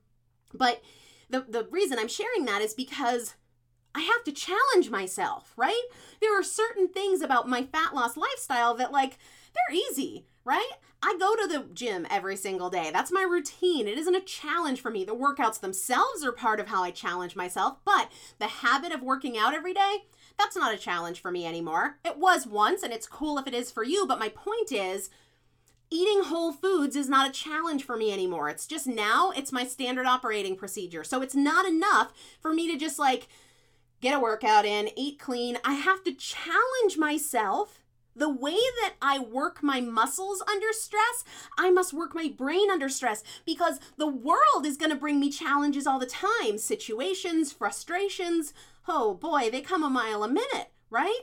But 0.54 0.84
the, 1.32 1.46
the 1.48 1.68
reason 1.72 1.98
I'm 1.98 2.08
sharing 2.08 2.46
that 2.46 2.62
is 2.62 2.74
because 2.74 3.36
I 3.94 4.02
have 4.02 4.24
to 4.26 4.32
challenge 4.32 4.90
myself, 4.90 5.54
right? 5.58 5.82
There 6.22 6.38
are 6.38 6.44
certain 6.44 6.88
things 6.88 7.22
about 7.22 7.50
my 7.50 7.64
fat 7.64 7.94
loss 7.94 8.16
lifestyle 8.16 8.76
that, 8.76 8.92
like, 8.92 9.18
they're 9.54 9.78
easy, 9.78 10.26
right? 10.46 10.72
I 11.04 11.18
go 11.20 11.36
to 11.36 11.48
the 11.48 11.74
gym 11.74 12.06
every 12.10 12.36
single 12.36 12.70
day. 12.70 12.92
That's 12.94 13.12
my 13.12 13.24
routine. 13.24 13.88
It 13.88 13.98
isn't 13.98 14.16
a 14.16 14.22
challenge 14.22 14.82
for 14.82 14.92
me. 14.92 15.04
The 15.04 15.16
workouts 15.16 15.60
themselves 15.60 16.24
are 16.24 16.32
part 16.32 16.60
of 16.60 16.68
how 16.68 16.84
I 16.84 16.92
challenge 16.92 17.36
myself, 17.36 17.78
but 17.84 18.12
the 18.40 18.48
habit 18.48 18.92
of 18.92 19.02
working 19.02 19.38
out 19.38 19.54
every 19.54 19.74
day, 19.74 20.06
that's 20.38 20.56
not 20.56 20.74
a 20.74 20.78
challenge 20.78 21.22
for 21.22 21.32
me 21.32 21.46
anymore. 21.46 21.98
It 22.06 22.18
was 22.18 22.48
once, 22.48 22.84
and 22.84 22.94
it's 22.94 23.08
cool 23.08 23.40
if 23.40 23.48
it 23.48 23.54
is 23.54 23.72
for 23.72 23.84
you, 23.84 24.06
but 24.08 24.20
my 24.20 24.30
point 24.30 24.72
is, 24.72 25.10
eating 25.92 26.24
whole 26.24 26.54
foods 26.54 26.96
is 26.96 27.10
not 27.10 27.30
a 27.30 27.34
challenge 27.34 27.84
for 27.84 27.98
me 27.98 28.12
anymore. 28.12 28.50
It's 28.50 28.66
just 28.66 28.88
now, 28.88 29.32
it's 29.32 29.52
my 29.52 29.66
standard 29.66 30.08
operating 30.08 30.56
procedure. 30.56 31.04
So 31.04 31.22
it's 31.22 31.36
not 31.36 31.66
enough 31.66 32.14
for 32.40 32.54
me 32.54 32.72
to 32.72 32.78
just 32.78 32.98
like 32.98 33.28
get 34.00 34.16
a 34.16 34.20
workout 34.20 34.66
in, 34.66 34.90
eat 34.98 35.20
clean. 35.20 35.58
I 35.64 35.74
have 35.74 36.04
to 36.06 36.14
challenge 36.14 36.98
myself. 36.98 37.78
The 38.14 38.30
way 38.30 38.58
that 38.82 38.96
I 39.02 39.20
work 39.20 39.64
my 39.64 39.80
muscles 39.80 40.44
under 40.50 40.74
stress, 40.74 41.24
I 41.58 41.72
must 41.72 41.94
work 41.94 42.14
my 42.14 42.34
brain 42.36 42.70
under 42.70 42.90
stress 42.90 43.24
because 43.46 43.80
the 43.98 44.08
world 44.08 44.66
is 44.66 44.76
going 44.76 44.92
to 44.92 44.98
bring 44.98 45.20
me 45.20 45.30
challenges 45.30 45.88
all 45.88 46.00
the 46.00 46.06
time 46.06 46.58
situations, 46.58 47.54
frustrations. 47.54 48.54
Oh 48.88 49.14
boy, 49.14 49.50
they 49.50 49.62
come 49.62 49.84
a 49.84 49.90
mile 49.90 50.24
a 50.24 50.28
minute, 50.28 50.72
right? 50.90 51.22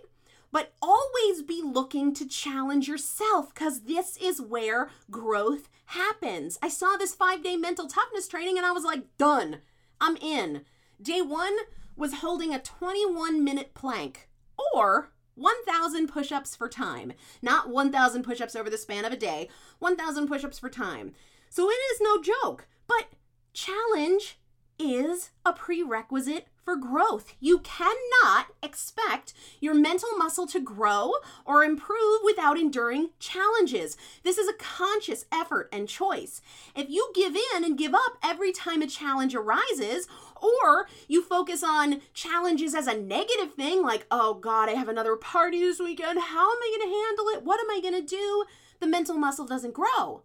But 0.53 0.73
always 0.81 1.43
be 1.43 1.63
looking 1.63 2.15
to 2.15 2.27
challenge 2.27 2.89
yourself 2.89 3.55
because 3.55 3.83
this 3.83 4.17
is 4.17 4.41
where 4.41 4.91
growth 5.11 5.69
happens. 5.87 6.59
I 6.63 6.69
saw 6.69 6.97
this 6.97 7.15
five 7.15 7.43
day 7.43 7.57
mental 7.57 7.87
toughness 7.87 8.29
training 8.29 8.57
and 8.57 8.67
I 8.67 8.73
was 8.73 8.85
like, 8.85 9.17
done. 9.19 9.59
I'm 10.01 10.17
in. 10.17 10.63
Day 11.01 11.23
one 11.23 11.57
was 11.97 12.15
holding 12.15 12.55
a 12.55 12.61
21 12.61 13.43
minute 13.43 13.75
plank 13.75 14.29
or 14.75 15.11
1,000 15.35 16.09
push 16.09 16.33
ups 16.33 16.57
for 16.57 16.69
time. 16.69 17.13
Not 17.43 17.69
1,000 17.69 18.23
push 18.23 18.41
ups 18.41 18.57
over 18.57 18.69
the 18.69 18.79
span 18.79 19.05
of 19.05 19.13
a 19.13 19.17
day, 19.17 19.49
1,000 19.79 20.27
push 20.27 20.45
ups 20.45 20.59
for 20.59 20.69
time. 20.69 21.13
So 21.49 21.69
it 21.71 21.75
is 21.75 22.01
no 22.01 22.21
joke, 22.21 22.67
but 22.87 23.07
challenge 23.53 24.39
is 24.79 25.31
a 25.45 25.53
prerequisite 25.53 26.49
for 26.69 26.77
growth. 26.77 27.33
You 27.41 27.61
cannot 27.61 28.49
expect 28.63 29.33
your 29.59 29.73
mental 29.73 30.11
muscle 30.19 30.47
to 30.49 30.61
grow 30.61 31.15
or 31.47 31.65
improve 31.65 32.21
without 32.23 32.59
enduring 32.59 33.09
challenges. 33.19 33.97
This 34.23 34.37
is 34.37 34.51
a 34.51 34.53
conscious 34.53 35.25
effort 35.33 35.71
and 35.73 35.89
choice. 35.89 36.43
If 36.77 36.91
you 36.91 37.11
give 37.15 37.35
in 37.35 37.65
and 37.65 37.79
give 37.79 37.95
up 37.95 38.19
every 38.23 38.53
time 38.53 38.83
a 38.83 38.87
challenge 38.87 39.35
arises, 39.35 40.09
or 40.43 40.91
you 41.09 41.23
focus 41.23 41.65
on 41.65 42.03
challenges 42.13 42.75
as 42.75 42.87
a 42.87 43.01
negative 43.01 43.55
thing, 43.55 43.83
like, 43.83 44.05
oh 44.11 44.35
God, 44.35 44.69
I 44.69 44.73
have 44.73 44.91
another 44.91 45.17
party 45.17 45.61
this 45.61 45.81
weekend. 45.81 46.19
How 46.19 46.51
am 46.51 46.59
I 46.59 46.77
going 46.77 46.91
to 46.91 46.97
handle 46.99 47.29
it? 47.29 47.45
What 47.47 47.61
am 47.61 47.71
I 47.71 47.81
going 47.81 47.95
to 47.95 48.07
do? 48.07 48.45
The 48.81 48.87
mental 48.87 49.17
muscle 49.17 49.47
doesn't 49.47 49.73
grow. 49.73 50.21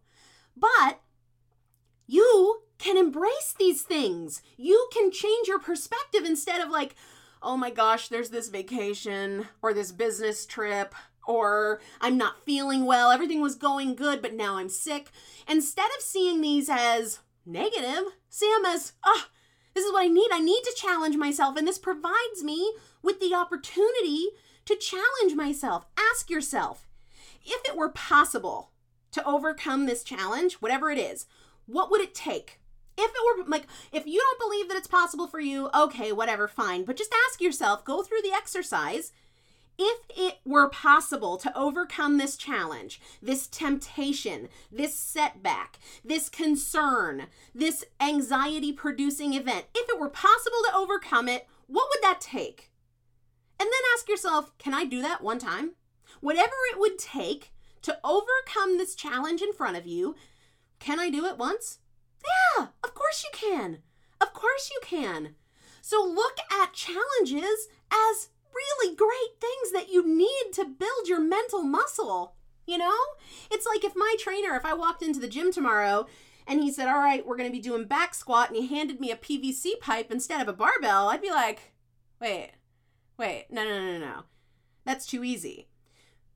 But 0.57 0.99
you 2.07 2.61
can 2.77 2.97
embrace 2.97 3.55
these 3.57 3.81
things. 3.81 4.41
You 4.57 4.89
can 4.91 5.11
change 5.11 5.47
your 5.47 5.59
perspective 5.59 6.23
instead 6.25 6.61
of 6.61 6.69
like, 6.69 6.95
oh 7.41 7.57
my 7.57 7.69
gosh, 7.69 8.07
there's 8.07 8.29
this 8.29 8.49
vacation 8.49 9.47
or 9.61 9.73
this 9.73 9.91
business 9.91 10.45
trip 10.45 10.95
or 11.25 11.79
I'm 12.01 12.17
not 12.17 12.43
feeling 12.45 12.85
well. 12.85 13.11
Everything 13.11 13.41
was 13.41 13.55
going 13.55 13.95
good, 13.95 14.21
but 14.21 14.33
now 14.33 14.57
I'm 14.57 14.69
sick. 14.69 15.09
Instead 15.47 15.89
of 15.97 16.03
seeing 16.03 16.41
these 16.41 16.69
as 16.69 17.19
negative, 17.45 18.03
see 18.29 18.51
them 18.53 18.65
as, 18.65 18.93
oh, 19.05 19.27
this 19.73 19.85
is 19.85 19.91
what 19.91 20.03
I 20.03 20.07
need. 20.07 20.29
I 20.31 20.39
need 20.39 20.61
to 20.63 20.75
challenge 20.75 21.15
myself. 21.15 21.57
And 21.57 21.67
this 21.67 21.79
provides 21.79 22.43
me 22.43 22.73
with 23.01 23.19
the 23.19 23.33
opportunity 23.33 24.27
to 24.65 24.75
challenge 24.75 25.35
myself. 25.35 25.85
Ask 25.97 26.29
yourself 26.29 26.87
if 27.43 27.61
it 27.67 27.75
were 27.75 27.89
possible 27.89 28.71
to 29.11 29.25
overcome 29.25 29.85
this 29.85 30.03
challenge, 30.03 30.55
whatever 30.55 30.89
it 30.89 30.97
is, 30.97 31.25
what 31.65 31.89
would 31.91 32.01
it 32.01 32.15
take? 32.15 32.59
If 32.97 33.11
it 33.11 33.39
were 33.39 33.45
like, 33.49 33.67
if 33.91 34.05
you 34.05 34.19
don't 34.19 34.49
believe 34.49 34.67
that 34.67 34.77
it's 34.77 34.87
possible 34.87 35.27
for 35.27 35.39
you, 35.39 35.69
okay, 35.73 36.11
whatever, 36.11 36.47
fine. 36.47 36.85
But 36.85 36.97
just 36.97 37.13
ask 37.27 37.41
yourself, 37.41 37.83
go 37.83 38.03
through 38.03 38.21
the 38.21 38.33
exercise. 38.33 39.11
If 39.79 40.01
it 40.15 40.37
were 40.45 40.69
possible 40.69 41.37
to 41.37 41.57
overcome 41.57 42.17
this 42.17 42.37
challenge, 42.37 43.01
this 43.21 43.47
temptation, 43.47 44.49
this 44.71 44.93
setback, 44.95 45.79
this 46.05 46.29
concern, 46.29 47.25
this 47.55 47.83
anxiety 47.99 48.71
producing 48.71 49.33
event, 49.33 49.65
if 49.73 49.89
it 49.89 49.99
were 49.99 50.09
possible 50.09 50.59
to 50.69 50.77
overcome 50.77 51.27
it, 51.27 51.47
what 51.65 51.87
would 51.89 52.03
that 52.03 52.21
take? 52.21 52.69
And 53.59 53.67
then 53.67 53.81
ask 53.95 54.07
yourself, 54.07 54.55
can 54.59 54.75
I 54.75 54.85
do 54.85 55.01
that 55.01 55.23
one 55.23 55.39
time? 55.39 55.71
Whatever 56.21 56.53
it 56.71 56.79
would 56.79 56.99
take 56.99 57.51
to 57.81 57.97
overcome 58.03 58.77
this 58.77 58.93
challenge 58.93 59.41
in 59.41 59.53
front 59.53 59.77
of 59.77 59.87
you, 59.87 60.15
can 60.83 60.99
I 60.99 61.09
do 61.09 61.25
it 61.25 61.37
once? 61.37 61.79
Yeah, 62.57 62.67
of 62.83 62.93
course 62.93 63.23
you 63.23 63.29
can. 63.31 63.79
Of 64.19 64.33
course 64.33 64.69
you 64.69 64.79
can. 64.83 65.35
So 65.81 66.03
look 66.03 66.37
at 66.51 66.73
challenges 66.73 67.69
as 67.89 68.27
really 68.53 68.93
great 68.93 69.39
things 69.39 69.71
that 69.71 69.89
you 69.93 70.05
need 70.05 70.51
to 70.53 70.65
build 70.65 71.07
your 71.07 71.21
mental 71.21 71.63
muscle. 71.63 72.35
You 72.65 72.79
know? 72.79 72.97
It's 73.49 73.65
like 73.65 73.85
if 73.85 73.93
my 73.95 74.15
trainer, 74.19 74.55
if 74.55 74.65
I 74.65 74.73
walked 74.73 75.01
into 75.01 75.21
the 75.21 75.27
gym 75.29 75.53
tomorrow 75.53 76.05
and 76.45 76.59
he 76.59 76.69
said, 76.69 76.89
All 76.89 76.99
right, 76.99 77.25
we're 77.25 77.37
going 77.37 77.49
to 77.49 77.55
be 77.55 77.61
doing 77.61 77.85
back 77.85 78.13
squat, 78.13 78.49
and 78.49 78.57
he 78.57 78.67
handed 78.67 78.99
me 78.99 79.09
a 79.09 79.15
PVC 79.15 79.79
pipe 79.79 80.11
instead 80.11 80.41
of 80.41 80.49
a 80.49 80.53
barbell, 80.53 81.07
I'd 81.07 81.21
be 81.21 81.31
like, 81.31 81.73
Wait, 82.19 82.51
wait, 83.17 83.45
no, 83.49 83.63
no, 83.63 83.79
no, 83.79 83.91
no. 83.93 83.99
no, 83.99 84.23
That's 84.83 85.05
too 85.05 85.23
easy. 85.23 85.69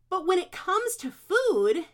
But 0.10 0.25
when 0.25 0.39
it 0.39 0.53
comes 0.53 0.95
to 0.97 1.12
food, 1.12 1.86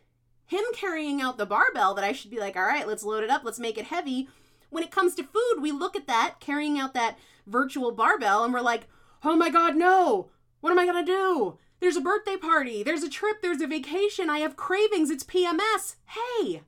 him 0.53 0.63
carrying 0.73 1.21
out 1.21 1.37
the 1.37 1.45
barbell 1.45 1.93
that 1.95 2.05
I 2.05 2.11
should 2.11 2.31
be 2.31 2.39
like, 2.39 2.55
all 2.55 2.63
right, 2.63 2.87
let's 2.87 3.03
load 3.03 3.23
it 3.23 3.29
up, 3.29 3.43
let's 3.43 3.59
make 3.59 3.77
it 3.77 3.85
heavy. 3.85 4.29
When 4.69 4.83
it 4.83 4.91
comes 4.91 5.15
to 5.15 5.23
food, 5.23 5.61
we 5.61 5.71
look 5.71 5.95
at 5.95 6.07
that, 6.07 6.35
carrying 6.39 6.79
out 6.79 6.93
that 6.93 7.17
virtual 7.47 7.91
barbell, 7.91 8.43
and 8.43 8.53
we're 8.53 8.61
like, 8.61 8.87
oh 9.23 9.35
my 9.35 9.49
God, 9.49 9.75
no. 9.75 10.29
What 10.61 10.71
am 10.71 10.79
I 10.79 10.85
to 10.85 11.03
do? 11.03 11.57
There's 11.79 11.97
a 11.97 12.01
birthday 12.01 12.37
party, 12.37 12.83
there's 12.83 13.03
a 13.03 13.09
trip, 13.09 13.41
there's 13.41 13.61
a 13.61 13.67
vacation, 13.67 14.29
I 14.29 14.39
have 14.39 14.55
cravings, 14.55 15.09
it's 15.09 15.23
PMS. 15.23 15.95
Hey, 16.05 16.61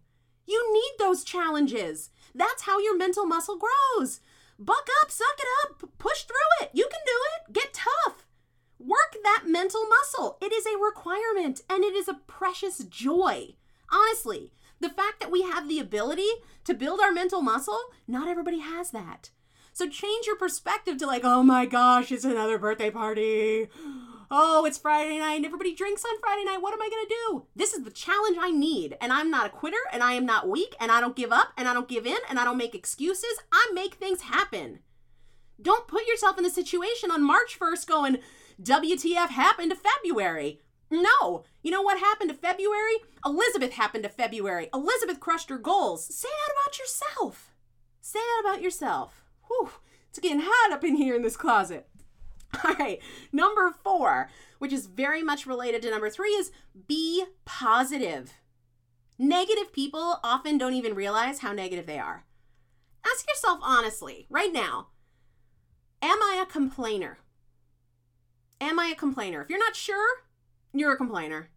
you 0.45 0.73
need 0.73 0.93
those 0.99 1.23
challenges. 1.23 2.09
That's 2.33 2.63
how 2.63 2.79
your 2.79 2.97
mental 2.97 3.25
muscle 3.25 3.57
grows. 3.57 4.19
Buck 4.59 4.87
up, 5.01 5.11
suck 5.11 5.37
it 5.39 5.47
up, 5.63 5.89
push 5.97 6.23
through 6.23 6.35
it. 6.61 6.71
You 6.73 6.87
can 6.91 7.01
do 7.05 7.11
it. 7.35 7.53
Get 7.53 7.73
tough. 7.73 8.25
Work 8.79 9.15
that 9.23 9.43
mental 9.47 9.85
muscle. 9.85 10.37
It 10.41 10.53
is 10.53 10.65
a 10.65 10.77
requirement 10.77 11.61
and 11.69 11.83
it 11.83 11.93
is 11.93 12.07
a 12.07 12.19
precious 12.27 12.79
joy. 12.79 13.55
Honestly, 13.91 14.51
the 14.79 14.89
fact 14.89 15.19
that 15.19 15.31
we 15.31 15.43
have 15.43 15.67
the 15.67 15.79
ability 15.79 16.29
to 16.65 16.73
build 16.73 16.99
our 16.99 17.11
mental 17.11 17.41
muscle, 17.41 17.79
not 18.07 18.27
everybody 18.27 18.59
has 18.59 18.91
that. 18.91 19.29
So 19.73 19.89
change 19.89 20.25
your 20.25 20.37
perspective 20.37 20.97
to 20.97 21.05
like, 21.05 21.23
oh 21.23 21.43
my 21.43 21.65
gosh, 21.65 22.11
it's 22.11 22.23
another 22.23 22.57
birthday 22.57 22.89
party. 22.89 23.67
Oh, 24.31 24.65
it's 24.65 24.77
Friday 24.77 25.19
night 25.19 25.35
and 25.35 25.45
everybody 25.45 25.75
drinks 25.75 26.03
on 26.03 26.19
Friday 26.19 26.43
night. 26.45 26.61
What 26.61 26.73
am 26.73 26.81
I 26.81 26.89
going 26.89 27.05
to 27.05 27.15
do? 27.15 27.45
This 27.55 27.73
is 27.73 27.83
the 27.83 27.91
challenge 27.91 28.37
I 28.39 28.51
need. 28.51 28.97
And 28.99 29.13
I'm 29.13 29.29
not 29.29 29.45
a 29.47 29.49
quitter 29.49 29.77
and 29.91 30.01
I 30.01 30.13
am 30.13 30.25
not 30.25 30.47
weak 30.47 30.75
and 30.79 30.91
I 30.91 30.99
don't 31.01 31.15
give 31.15 31.31
up 31.31 31.49
and 31.57 31.67
I 31.67 31.73
don't 31.73 31.87
give 31.87 32.05
in 32.05 32.17
and 32.29 32.39
I 32.39 32.43
don't 32.43 32.57
make 32.57 32.73
excuses. 32.73 33.37
I 33.51 33.69
make 33.73 33.95
things 33.95 34.21
happen. 34.21 34.79
Don't 35.61 35.87
put 35.87 36.07
yourself 36.07 36.37
in 36.37 36.43
the 36.43 36.49
situation 36.49 37.11
on 37.11 37.23
March 37.23 37.57
1st 37.59 37.87
going, 37.87 38.17
WTF 38.61 39.29
happened 39.29 39.71
to 39.71 39.77
February. 39.77 40.61
No. 40.89 41.43
You 41.63 41.71
know 41.71 41.81
what 41.81 41.99
happened 41.99 42.29
to 42.29 42.35
February? 42.35 42.95
Elizabeth 43.25 43.73
happened 43.73 44.03
to 44.03 44.09
February. 44.09 44.69
Elizabeth 44.73 45.19
crushed 45.19 45.49
her 45.49 45.57
goals. 45.57 46.05
Say 46.15 46.29
that 46.29 46.53
about 46.53 46.79
yourself. 46.79 47.51
Say 48.01 48.19
that 48.19 48.43
about 48.45 48.61
yourself. 48.61 49.23
Whew. 49.47 49.71
It's 50.09 50.19
getting 50.19 50.43
hot 50.43 50.71
up 50.71 50.83
in 50.83 50.95
here 50.95 51.15
in 51.15 51.23
this 51.23 51.37
closet. 51.37 51.87
All 52.63 52.75
right. 52.75 53.01
Number 53.31 53.73
four, 53.83 54.29
which 54.59 54.71
is 54.71 54.87
very 54.87 55.23
much 55.23 55.45
related 55.45 55.81
to 55.81 55.89
number 55.89 56.09
three, 56.09 56.29
is 56.29 56.51
be 56.87 57.25
positive. 57.43 58.33
Negative 59.17 59.71
people 59.73 60.19
often 60.23 60.57
don't 60.57 60.73
even 60.73 60.93
realize 60.93 61.39
how 61.39 61.51
negative 61.53 61.85
they 61.85 61.99
are. 61.99 62.25
Ask 63.05 63.27
yourself 63.27 63.59
honestly, 63.61 64.25
right 64.29 64.51
now, 64.51 64.87
am 66.01 66.21
I 66.21 66.41
a 66.41 66.51
complainer? 66.51 67.19
Am 68.59 68.79
I 68.79 68.87
a 68.87 68.95
complainer? 68.95 69.41
If 69.41 69.49
you're 69.49 69.59
not 69.59 69.75
sure, 69.75 70.24
you're 70.79 70.93
a 70.93 70.97
complainer, 70.97 71.49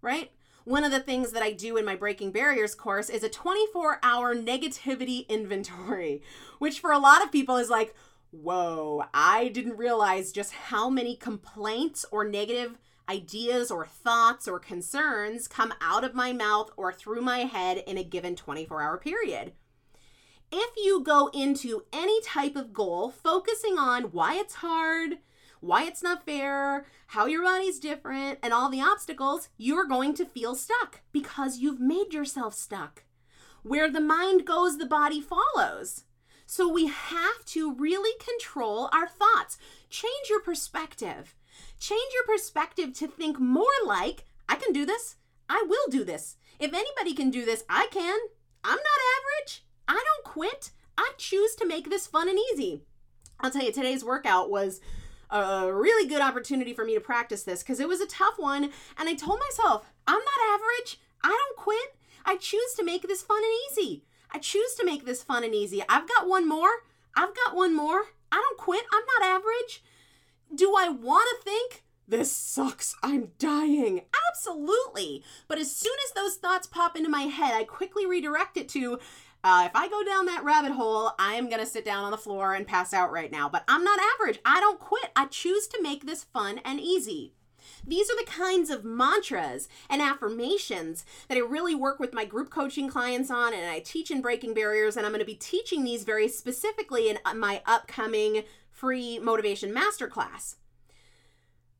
right? 0.00 0.30
One 0.64 0.82
of 0.82 0.90
the 0.90 1.00
things 1.00 1.30
that 1.30 1.42
I 1.42 1.52
do 1.52 1.76
in 1.76 1.84
my 1.84 1.94
Breaking 1.94 2.32
Barriers 2.32 2.74
course 2.74 3.08
is 3.08 3.22
a 3.22 3.28
24 3.28 4.00
hour 4.02 4.34
negativity 4.34 5.28
inventory, 5.28 6.22
which 6.58 6.80
for 6.80 6.90
a 6.90 6.98
lot 6.98 7.22
of 7.22 7.30
people 7.30 7.56
is 7.56 7.70
like, 7.70 7.94
whoa, 8.32 9.04
I 9.14 9.48
didn't 9.48 9.76
realize 9.76 10.32
just 10.32 10.52
how 10.52 10.90
many 10.90 11.14
complaints 11.16 12.04
or 12.10 12.28
negative 12.28 12.78
ideas 13.08 13.70
or 13.70 13.86
thoughts 13.86 14.48
or 14.48 14.58
concerns 14.58 15.46
come 15.46 15.72
out 15.80 16.04
of 16.04 16.14
my 16.14 16.32
mouth 16.32 16.70
or 16.76 16.92
through 16.92 17.22
my 17.22 17.40
head 17.40 17.82
in 17.86 17.96
a 17.96 18.04
given 18.04 18.34
24 18.34 18.82
hour 18.82 18.98
period. 18.98 19.52
If 20.52 20.70
you 20.76 21.02
go 21.02 21.28
into 21.32 21.84
any 21.92 22.20
type 22.22 22.56
of 22.56 22.72
goal 22.72 23.10
focusing 23.10 23.78
on 23.78 24.04
why 24.04 24.34
it's 24.34 24.54
hard, 24.54 25.18
why 25.66 25.84
it's 25.84 26.02
not 26.02 26.24
fair, 26.24 26.86
how 27.08 27.26
your 27.26 27.42
body's 27.42 27.78
different, 27.78 28.38
and 28.42 28.52
all 28.52 28.70
the 28.70 28.80
obstacles, 28.80 29.48
you're 29.56 29.86
going 29.86 30.14
to 30.14 30.24
feel 30.24 30.54
stuck 30.54 31.00
because 31.12 31.58
you've 31.58 31.80
made 31.80 32.12
yourself 32.12 32.54
stuck. 32.54 33.04
Where 33.62 33.90
the 33.90 34.00
mind 34.00 34.46
goes, 34.46 34.78
the 34.78 34.86
body 34.86 35.20
follows. 35.20 36.04
So 36.46 36.72
we 36.72 36.86
have 36.86 37.44
to 37.46 37.74
really 37.74 38.16
control 38.24 38.88
our 38.92 39.08
thoughts. 39.08 39.58
Change 39.90 40.30
your 40.30 40.40
perspective. 40.40 41.34
Change 41.80 42.12
your 42.14 42.24
perspective 42.24 42.92
to 42.94 43.08
think 43.08 43.40
more 43.40 43.66
like, 43.84 44.24
I 44.48 44.54
can 44.54 44.72
do 44.72 44.86
this. 44.86 45.16
I 45.48 45.64
will 45.68 45.90
do 45.90 46.04
this. 46.04 46.36
If 46.60 46.72
anybody 46.72 47.14
can 47.14 47.30
do 47.30 47.44
this, 47.44 47.64
I 47.68 47.88
can. 47.90 48.18
I'm 48.62 48.76
not 48.76 49.40
average. 49.42 49.64
I 49.88 49.94
don't 49.94 50.32
quit. 50.32 50.70
I 50.96 51.12
choose 51.18 51.54
to 51.56 51.66
make 51.66 51.90
this 51.90 52.06
fun 52.06 52.28
and 52.28 52.38
easy. 52.52 52.84
I'll 53.40 53.50
tell 53.50 53.62
you, 53.62 53.72
today's 53.72 54.04
workout 54.04 54.50
was 54.50 54.80
a 55.30 55.72
really 55.72 56.08
good 56.08 56.20
opportunity 56.20 56.72
for 56.72 56.84
me 56.84 56.94
to 56.94 57.00
practice 57.00 57.42
this 57.42 57.62
because 57.62 57.80
it 57.80 57.88
was 57.88 58.00
a 58.00 58.06
tough 58.06 58.34
one. 58.38 58.64
And 58.98 59.08
I 59.08 59.14
told 59.14 59.40
myself, 59.40 59.86
I'm 60.06 60.18
not 60.18 60.54
average. 60.54 61.00
I 61.22 61.28
don't 61.28 61.56
quit. 61.56 61.96
I 62.24 62.36
choose 62.36 62.74
to 62.76 62.84
make 62.84 63.06
this 63.06 63.22
fun 63.22 63.42
and 63.42 63.54
easy. 63.70 64.04
I 64.30 64.38
choose 64.38 64.74
to 64.74 64.84
make 64.84 65.04
this 65.04 65.22
fun 65.22 65.44
and 65.44 65.54
easy. 65.54 65.82
I've 65.88 66.08
got 66.08 66.28
one 66.28 66.48
more. 66.48 66.68
I've 67.16 67.34
got 67.34 67.56
one 67.56 67.74
more. 67.74 68.02
I 68.30 68.36
don't 68.36 68.58
quit. 68.58 68.84
I'm 68.92 69.04
not 69.18 69.26
average. 69.26 69.82
Do 70.54 70.74
I 70.76 70.88
want 70.88 71.28
to 71.30 71.44
think 71.44 71.84
this 72.08 72.30
sucks, 72.30 72.94
I'm 73.02 73.32
dying. 73.38 74.02
Absolutely. 74.30 75.24
But 75.48 75.58
as 75.58 75.74
soon 75.74 75.96
as 76.06 76.12
those 76.12 76.36
thoughts 76.36 76.68
pop 76.68 76.96
into 76.96 77.08
my 77.08 77.22
head, 77.22 77.52
I 77.54 77.64
quickly 77.64 78.06
redirect 78.06 78.56
it 78.56 78.68
to 78.70 79.00
uh, 79.44 79.64
if 79.66 79.72
I 79.74 79.88
go 79.88 80.02
down 80.04 80.26
that 80.26 80.44
rabbit 80.44 80.72
hole, 80.72 81.12
I 81.18 81.34
am 81.34 81.48
going 81.48 81.60
to 81.60 81.66
sit 81.66 81.84
down 81.84 82.04
on 82.04 82.10
the 82.10 82.18
floor 82.18 82.54
and 82.54 82.66
pass 82.66 82.92
out 82.92 83.12
right 83.12 83.30
now. 83.30 83.48
But 83.48 83.64
I'm 83.68 83.84
not 83.84 84.00
average. 84.14 84.40
I 84.44 84.60
don't 84.60 84.80
quit. 84.80 85.10
I 85.14 85.26
choose 85.26 85.66
to 85.68 85.82
make 85.82 86.04
this 86.04 86.24
fun 86.24 86.60
and 86.64 86.80
easy. 86.80 87.32
These 87.86 88.10
are 88.10 88.16
the 88.16 88.30
kinds 88.30 88.70
of 88.70 88.84
mantras 88.84 89.68
and 89.88 90.02
affirmations 90.02 91.04
that 91.28 91.36
I 91.36 91.40
really 91.40 91.74
work 91.74 92.00
with 92.00 92.12
my 92.12 92.24
group 92.24 92.50
coaching 92.50 92.88
clients 92.88 93.30
on, 93.30 93.54
and 93.54 93.70
I 93.70 93.80
teach 93.80 94.10
in 94.10 94.20
Breaking 94.20 94.54
Barriers. 94.54 94.96
And 94.96 95.06
I'm 95.06 95.12
going 95.12 95.20
to 95.20 95.26
be 95.26 95.34
teaching 95.34 95.84
these 95.84 96.04
very 96.04 96.28
specifically 96.28 97.08
in 97.08 97.18
my 97.36 97.62
upcoming 97.66 98.44
free 98.70 99.18
motivation 99.18 99.72
masterclass. 99.74 100.56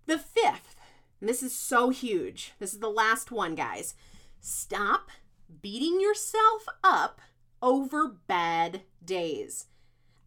The 0.06 0.18
fifth, 0.18 0.76
this 1.20 1.42
is 1.42 1.54
so 1.54 1.90
huge, 1.90 2.52
this 2.60 2.72
is 2.72 2.78
the 2.78 2.88
last 2.88 3.32
one, 3.32 3.56
guys. 3.56 3.94
Stop 4.40 5.10
beating 5.60 6.00
yourself 6.00 6.66
up 6.84 7.20
over 7.62 8.16
bad 8.26 8.82
days. 9.04 9.66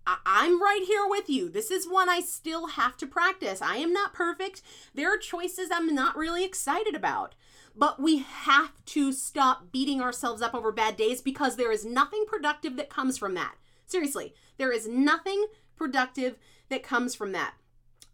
I- 0.06 0.48
am 0.48 0.62
right 0.62 0.84
here 0.86 1.06
with 1.08 1.30
you. 1.30 1.50
This 1.50 1.70
is 1.70 1.88
one 1.88 2.10
I 2.10 2.22
still 2.22 2.68
have 2.68 2.98
to 2.98 3.08
practice. 3.08 3.62
I 3.62 3.78
am 3.78 3.94
not 3.94 4.14
perfect. 4.14 4.62
There 4.96 5.14
are 5.14 5.18
choices 5.18 5.70
I'm 5.72 5.94
not 5.94 6.18
really 6.18 6.44
excited 6.44 6.96
about. 6.96 7.36
But 7.76 8.02
we 8.02 8.18
have 8.18 8.84
to 8.86 9.14
stop 9.14 9.72
beating 9.72 10.02
ourselves 10.02 10.42
up 10.42 10.56
over 10.56 10.72
bad 10.72 10.98
days 10.98 11.22
because 11.22 11.56
there 11.56 11.72
is 11.72 11.86
nothing 11.86 12.26
productive 12.28 12.76
that 12.78 12.90
comes 12.90 13.18
from 13.18 13.36
that. 13.36 13.56
Seriously, 13.86 14.34
there 14.58 14.72
is 14.72 14.88
nothing 14.88 15.48
productive 15.76 16.38
that 16.70 16.84
comes 16.84 17.16
from 17.16 17.32
that. 17.34 17.54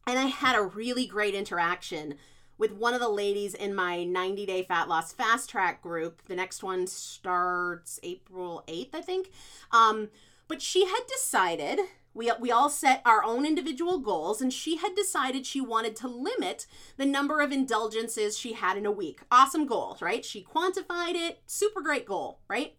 And 0.06 0.20
I 0.20 0.26
had 0.26 0.56
a 0.56 0.62
really 0.62 1.08
great 1.08 1.34
interaction 1.34 2.16
with 2.58 2.72
one 2.72 2.94
of 2.94 3.00
the 3.00 3.10
ladies 3.10 3.54
in 3.54 3.76
my 3.76 4.04
90 4.04 4.46
day 4.46 4.64
fat 4.64 4.88
loss 4.88 5.12
fast 5.12 5.50
track 5.50 5.82
group. 5.82 6.22
The 6.28 6.36
next 6.36 6.64
one 6.64 6.88
starts 6.88 8.00
April 8.04 8.64
8th, 8.68 8.94
I 8.94 9.02
think. 9.02 9.32
Um, 9.72 10.10
but 10.48 10.62
she 10.62 10.86
had 10.86 11.02
decided 11.08 11.80
we, 12.14 12.32
we 12.40 12.50
all 12.50 12.70
set 12.70 13.02
our 13.06 13.24
own 13.24 13.46
individual 13.46 14.00
goals, 14.00 14.42
and 14.42 14.52
she 14.54 14.78
had 14.78 14.96
decided 14.96 15.46
she 15.46 15.60
wanted 15.60 15.98
to 15.98 16.08
limit 16.08 16.66
the 16.96 17.06
number 17.06 17.42
of 17.42 17.52
indulgences 17.52 18.38
she 18.38 18.54
had 18.54 18.78
in 18.78 18.86
a 18.86 18.92
week. 18.92 19.20
Awesome 19.30 19.68
goal, 19.68 19.98
right? 20.00 20.24
She 20.24 20.42
quantified 20.44 21.16
it. 21.16 21.42
Super 21.46 21.82
great 21.82 22.06
goal, 22.06 22.40
right? 22.48 22.78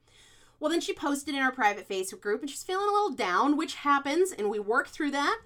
Well, 0.59 0.71
then 0.71 0.81
she 0.81 0.95
posted 0.95 1.35
in 1.35 1.43
our 1.43 1.53
private 1.53 1.87
Facebook 1.87 2.23
group 2.23 2.41
and 2.41 2.49
she's 2.49 2.65
feeling 2.65 2.89
a 2.89 2.93
little 2.93 3.11
down, 3.11 3.59
which 3.59 3.75
happens, 3.77 4.33
and 4.33 4.49
we 4.49 4.59
work 4.59 4.89
through 4.89 5.11
that. 5.11 5.41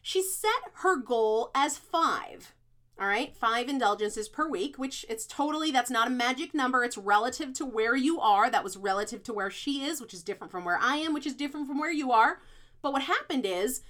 She 0.00 0.22
set 0.22 0.70
her 0.74 0.96
goal 0.96 1.50
as 1.52 1.78
five. 1.78 2.54
All 3.00 3.08
right, 3.08 3.34
five 3.34 3.68
indulgences 3.68 4.28
per 4.28 4.48
week, 4.48 4.78
which 4.78 5.04
it's 5.08 5.26
totally, 5.26 5.70
that's 5.70 5.90
not 5.90 6.06
a 6.06 6.10
magic 6.10 6.54
number. 6.54 6.84
It's 6.84 6.98
relative 6.98 7.52
to 7.54 7.66
where 7.66 7.96
you 7.96 8.20
are. 8.20 8.50
That 8.50 8.62
was 8.62 8.76
relative 8.76 9.22
to 9.24 9.32
where 9.32 9.50
she 9.50 9.84
is, 9.84 10.00
which 10.00 10.14
is 10.14 10.22
different 10.22 10.50
from 10.50 10.64
where 10.64 10.78
I 10.78 10.96
am, 10.96 11.12
which 11.12 11.26
is 11.26 11.34
different 11.34 11.66
from 11.66 11.78
where 11.78 11.92
you 11.92 12.12
are. 12.12 12.40
But 12.80 12.92
what 12.92 13.02
happened 13.02 13.44
is, 13.46 13.80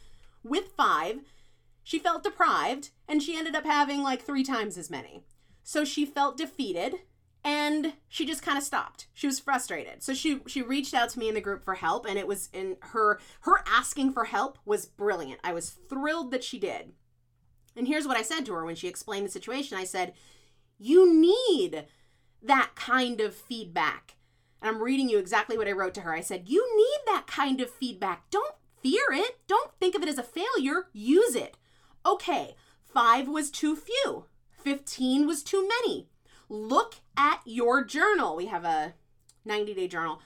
with 0.42 0.68
five, 0.76 1.20
she 1.82 1.98
felt 1.98 2.22
deprived 2.22 2.90
and 3.08 3.22
she 3.22 3.36
ended 3.36 3.56
up 3.56 3.66
having 3.66 4.02
like 4.02 4.22
three 4.22 4.44
times 4.44 4.78
as 4.78 4.90
many. 4.90 5.24
So 5.62 5.84
she 5.84 6.06
felt 6.06 6.36
defeated 6.36 6.94
and 7.44 7.94
she 8.08 8.24
just 8.24 8.42
kind 8.42 8.56
of 8.56 8.62
stopped 8.62 9.08
she 9.12 9.26
was 9.26 9.40
frustrated 9.40 10.02
so 10.02 10.14
she 10.14 10.40
she 10.46 10.62
reached 10.62 10.94
out 10.94 11.08
to 11.08 11.18
me 11.18 11.28
in 11.28 11.34
the 11.34 11.40
group 11.40 11.64
for 11.64 11.74
help 11.74 12.06
and 12.06 12.18
it 12.18 12.26
was 12.26 12.48
in 12.52 12.76
her 12.80 13.18
her 13.40 13.64
asking 13.66 14.12
for 14.12 14.26
help 14.26 14.58
was 14.64 14.86
brilliant 14.86 15.40
i 15.42 15.52
was 15.52 15.70
thrilled 15.70 16.30
that 16.30 16.44
she 16.44 16.58
did 16.58 16.92
and 17.76 17.86
here's 17.86 18.06
what 18.06 18.16
i 18.16 18.22
said 18.22 18.44
to 18.46 18.54
her 18.54 18.64
when 18.64 18.76
she 18.76 18.88
explained 18.88 19.26
the 19.26 19.30
situation. 19.30 19.78
I 19.78 19.84
said 19.84 20.14
you 20.78 21.12
need 21.12 21.84
that 22.42 22.70
kind 22.74 23.20
of 23.20 23.34
feedback. 23.34 24.16
And 24.60 24.68
i'm 24.74 24.82
reading 24.82 25.08
you 25.08 25.18
exactly 25.18 25.56
what 25.56 25.68
i 25.68 25.72
wrote 25.72 25.94
to 25.94 26.02
her. 26.02 26.12
I 26.12 26.20
said 26.20 26.48
you 26.48 26.66
need 26.76 27.12
that 27.12 27.26
kind 27.26 27.60
of 27.60 27.70
feedback. 27.70 28.30
Don't 28.30 28.54
fear 28.82 29.12
it. 29.12 29.38
Don't 29.46 29.72
think 29.78 29.94
of 29.94 30.02
it 30.02 30.08
as 30.08 30.18
a 30.18 30.22
failure. 30.22 30.86
Use 30.92 31.34
it. 31.34 31.56
Okay 32.04 32.56
5 32.92 33.28
was 33.28 33.50
too 33.50 33.74
few. 33.74 34.26
15 34.62 35.26
was 35.26 35.42
too 35.42 35.66
many. 35.66 36.08
Look 36.48 36.96
at 37.16 37.40
your 37.44 37.82
journal. 37.84 38.36
We 38.36 38.46
have 38.46 38.64
a 38.64 38.94
90 39.44 39.74
day 39.74 39.88
journal. 39.88 40.20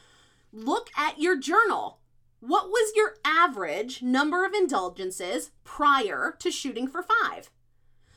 Look 0.52 0.90
at 0.96 1.20
your 1.20 1.38
journal. 1.38 2.00
What 2.40 2.68
was 2.68 2.92
your 2.94 3.14
average 3.24 4.02
number 4.02 4.44
of 4.44 4.52
indulgences 4.52 5.50
prior 5.64 6.36
to 6.38 6.50
shooting 6.50 6.86
for 6.86 7.02
five? 7.02 7.50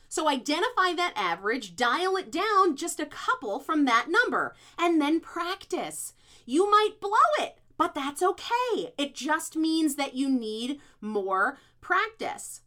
So 0.08 0.28
identify 0.28 0.92
that 0.96 1.12
average, 1.14 1.76
dial 1.76 2.16
it 2.16 2.32
down 2.32 2.76
just 2.76 2.98
a 2.98 3.06
couple 3.06 3.60
from 3.60 3.84
that 3.84 4.06
number, 4.08 4.54
and 4.76 5.00
then 5.00 5.20
practice. 5.20 6.14
You 6.44 6.68
might 6.70 7.00
blow 7.00 7.12
it, 7.38 7.58
but 7.76 7.94
that's 7.94 8.22
okay. 8.22 8.92
It 8.98 9.14
just 9.14 9.56
means 9.56 9.94
that 9.94 10.14
you 10.14 10.28
need 10.28 10.80
more 11.00 11.58
practice. 11.80 12.62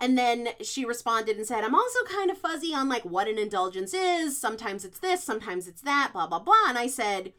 And 0.00 0.16
then 0.16 0.48
she 0.62 0.84
responded 0.84 1.36
and 1.36 1.46
said, 1.46 1.62
I'm 1.62 1.74
also 1.74 2.04
kind 2.04 2.30
of 2.30 2.38
fuzzy 2.38 2.74
on 2.74 2.88
like 2.88 3.04
what 3.04 3.28
an 3.28 3.38
indulgence 3.38 3.94
is. 3.94 4.38
Sometimes 4.38 4.84
it's 4.84 4.98
this, 4.98 5.22
sometimes 5.22 5.68
it's 5.68 5.82
that, 5.82 6.10
blah, 6.12 6.26
blah, 6.26 6.38
blah. 6.38 6.64
And 6.68 6.78
I 6.78 6.86
said, 6.86 7.32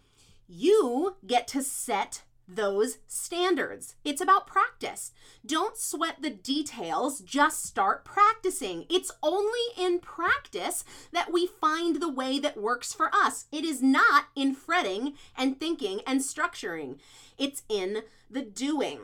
You 0.47 1.15
get 1.25 1.47
to 1.49 1.61
set 1.61 2.23
those 2.47 2.99
standards. 3.07 3.95
It's 4.03 4.21
about 4.21 4.47
practice. 4.47 5.11
Don't 5.45 5.77
sweat 5.77 6.21
the 6.21 6.29
details, 6.29 7.19
just 7.19 7.65
start 7.65 8.05
practicing. 8.05 8.85
It's 8.89 9.11
only 9.21 9.59
in 9.77 9.99
practice 9.99 10.83
that 11.11 11.31
we 11.31 11.45
find 11.45 11.97
the 12.01 12.11
way 12.11 12.39
that 12.39 12.57
works 12.57 12.93
for 12.93 13.13
us. 13.13 13.45
It 13.51 13.65
is 13.65 13.81
not 13.81 14.25
in 14.35 14.55
fretting 14.55 15.13
and 15.37 15.59
thinking 15.59 16.01
and 16.07 16.21
structuring, 16.21 16.99
it's 17.37 17.63
in 17.69 18.03
the 18.29 18.41
doing. 18.41 18.99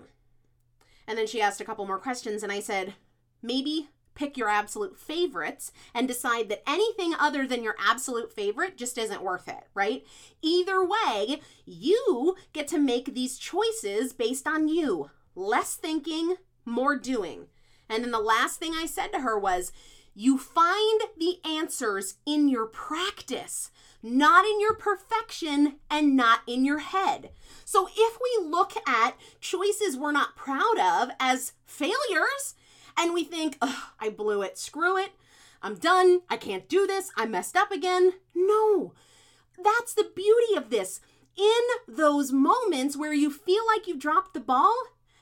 And 1.07 1.17
then 1.17 1.27
she 1.27 1.41
asked 1.41 1.59
a 1.59 1.65
couple 1.65 1.85
more 1.85 1.99
questions, 1.99 2.43
and 2.43 2.51
I 2.51 2.61
said, 2.61 2.93
maybe 3.41 3.89
pick 4.15 4.37
your 4.37 4.49
absolute 4.49 4.97
favorites 4.97 5.71
and 5.93 6.07
decide 6.07 6.49
that 6.49 6.63
anything 6.67 7.13
other 7.19 7.47
than 7.47 7.63
your 7.63 7.75
absolute 7.79 8.31
favorite 8.33 8.77
just 8.77 8.97
isn't 8.97 9.23
worth 9.23 9.47
it, 9.47 9.63
right? 9.73 10.05
Either 10.41 10.85
way, 10.85 11.41
you 11.65 12.35
get 12.53 12.67
to 12.69 12.77
make 12.77 13.13
these 13.13 13.37
choices 13.37 14.13
based 14.13 14.47
on 14.47 14.67
you. 14.67 15.09
Less 15.35 15.75
thinking, 15.75 16.35
more 16.65 16.95
doing. 16.95 17.47
And 17.89 18.03
then 18.03 18.11
the 18.11 18.19
last 18.19 18.59
thing 18.59 18.73
I 18.75 18.85
said 18.85 19.07
to 19.13 19.21
her 19.21 19.37
was, 19.37 19.71
you 20.15 20.37
find 20.37 21.01
the 21.17 21.37
answers 21.43 22.15
in 22.25 22.47
your 22.47 22.67
practice, 22.67 23.71
not 24.03 24.45
in 24.45 24.59
your 24.59 24.75
perfection 24.75 25.77
and 25.89 26.15
not 26.15 26.41
in 26.45 26.65
your 26.65 26.79
head. 26.79 27.31
So 27.65 27.87
if 27.95 28.19
we 28.21 28.47
look 28.47 28.73
at 28.87 29.15
choices 29.41 29.97
we're 29.97 30.11
not 30.11 30.35
proud 30.35 30.77
of 30.77 31.09
as 31.19 31.53
failures, 31.65 32.53
and 32.97 33.13
we 33.13 33.23
think, 33.23 33.57
I 33.61 34.09
blew 34.09 34.41
it, 34.41 34.57
screw 34.57 34.97
it, 34.97 35.11
I'm 35.61 35.75
done, 35.75 36.21
I 36.29 36.37
can't 36.37 36.67
do 36.67 36.85
this, 36.85 37.11
I 37.15 37.25
messed 37.25 37.55
up 37.55 37.71
again. 37.71 38.13
No, 38.35 38.93
that's 39.61 39.93
the 39.93 40.09
beauty 40.15 40.55
of 40.55 40.69
this. 40.69 40.99
In 41.37 41.95
those 41.95 42.31
moments 42.31 42.95
where 42.95 43.13
you 43.13 43.31
feel 43.31 43.63
like 43.65 43.87
you've 43.87 43.99
dropped 43.99 44.33
the 44.33 44.39
ball, 44.39 44.75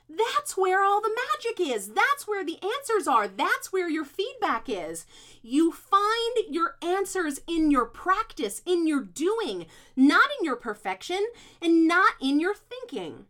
that's 0.09 0.57
where 0.57 0.83
all 0.83 0.99
the 0.99 1.15
magic 1.31 1.59
is. 1.71 1.89
That's 1.93 2.27
where 2.27 2.43
the 2.43 2.59
answers 2.61 3.07
are. 3.07 3.29
That's 3.29 3.71
where 3.71 3.89
your 3.89 4.03
feedback 4.03 4.67
is. 4.67 5.05
You 5.41 5.71
find 5.71 6.35
your 6.49 6.75
answers 6.81 7.39
in 7.47 7.71
your 7.71 7.85
practice, 7.85 8.61
in 8.65 8.87
your 8.87 9.01
doing, 9.01 9.67
not 9.95 10.29
in 10.37 10.45
your 10.45 10.57
perfection 10.57 11.25
and 11.61 11.87
not 11.87 12.15
in 12.19 12.41
your 12.41 12.53
thinking. 12.53 13.25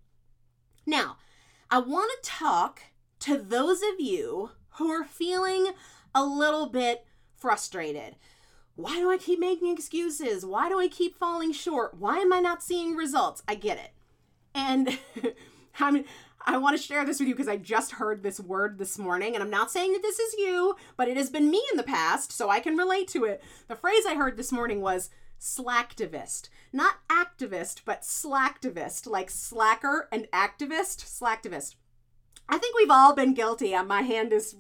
Now, 0.86 1.18
I 1.70 1.78
want 1.78 2.12
to 2.12 2.30
talk 2.30 2.82
to 3.22 3.38
those 3.38 3.82
of 3.82 4.00
you 4.00 4.52
who 4.76 4.90
are 4.90 5.04
feeling 5.04 5.72
a 6.14 6.26
little 6.26 6.68
bit 6.68 7.06
frustrated. 7.36 8.16
Why 8.76 8.98
do 8.98 9.12
I 9.12 9.18
keep 9.18 9.40
making 9.40 9.72
excuses? 9.72 10.46
Why 10.46 10.70
do 10.70 10.80
I 10.80 10.88
keep 10.88 11.18
falling 11.18 11.52
short? 11.52 11.98
Why 11.98 12.18
am 12.18 12.34
I 12.34 12.40
not 12.40 12.64
seeing 12.64 12.96
results? 12.96 13.44
I 13.48 13.56
get 13.56 13.78
it. 13.78 13.92
And 14.54 14.98
I 15.80 15.92
mean, 15.92 16.06
I 16.46 16.58
want 16.58 16.76
to 16.76 16.82
share 16.82 17.06
this 17.06 17.20
with 17.20 17.30
you 17.30 17.36
because 17.36 17.48
I 17.48 17.58
just 17.58 17.94
heard 17.94 18.24
this 18.24 18.40
word 18.40 18.80
this 18.80 18.98
morning, 18.98 19.36
and 19.36 19.44
I'm 19.44 19.50
not 19.50 19.72
saying 19.72 19.94
that 19.94 20.02
this 20.02 20.18
is 20.18 20.34
you, 20.38 20.76
but 20.98 21.08
it 21.08 21.18
has 21.18 21.30
been 21.30 21.52
me 21.52 21.62
in 21.72 21.78
the 21.78 21.84
past, 21.84 22.32
so 22.32 22.50
I 22.50 22.60
can 22.60 22.78
relate 22.78 23.08
to 23.10 23.26
it. 23.26 23.44
The 23.68 23.76
phrase 23.76 24.04
I 24.08 24.16
heard 24.16 24.38
this 24.38 24.52
morning 24.52 24.82
was 24.82 25.12
slacktivist. 25.40 26.50
Not 26.74 26.96
activist, 27.10 27.82
but 27.86 28.02
slacktivist, 28.02 29.08
like 29.08 29.30
slacker 29.30 30.08
and 30.12 30.28
activist, 30.32 31.06
slacktivist. 31.06 31.76
I 32.52 32.58
think 32.58 32.76
we've 32.76 32.92
all 32.92 33.16
been 33.16 33.34
guilty, 33.34 33.74
and 33.74 33.88
my 33.88 34.02
hand 34.02 34.34
is 34.34 34.58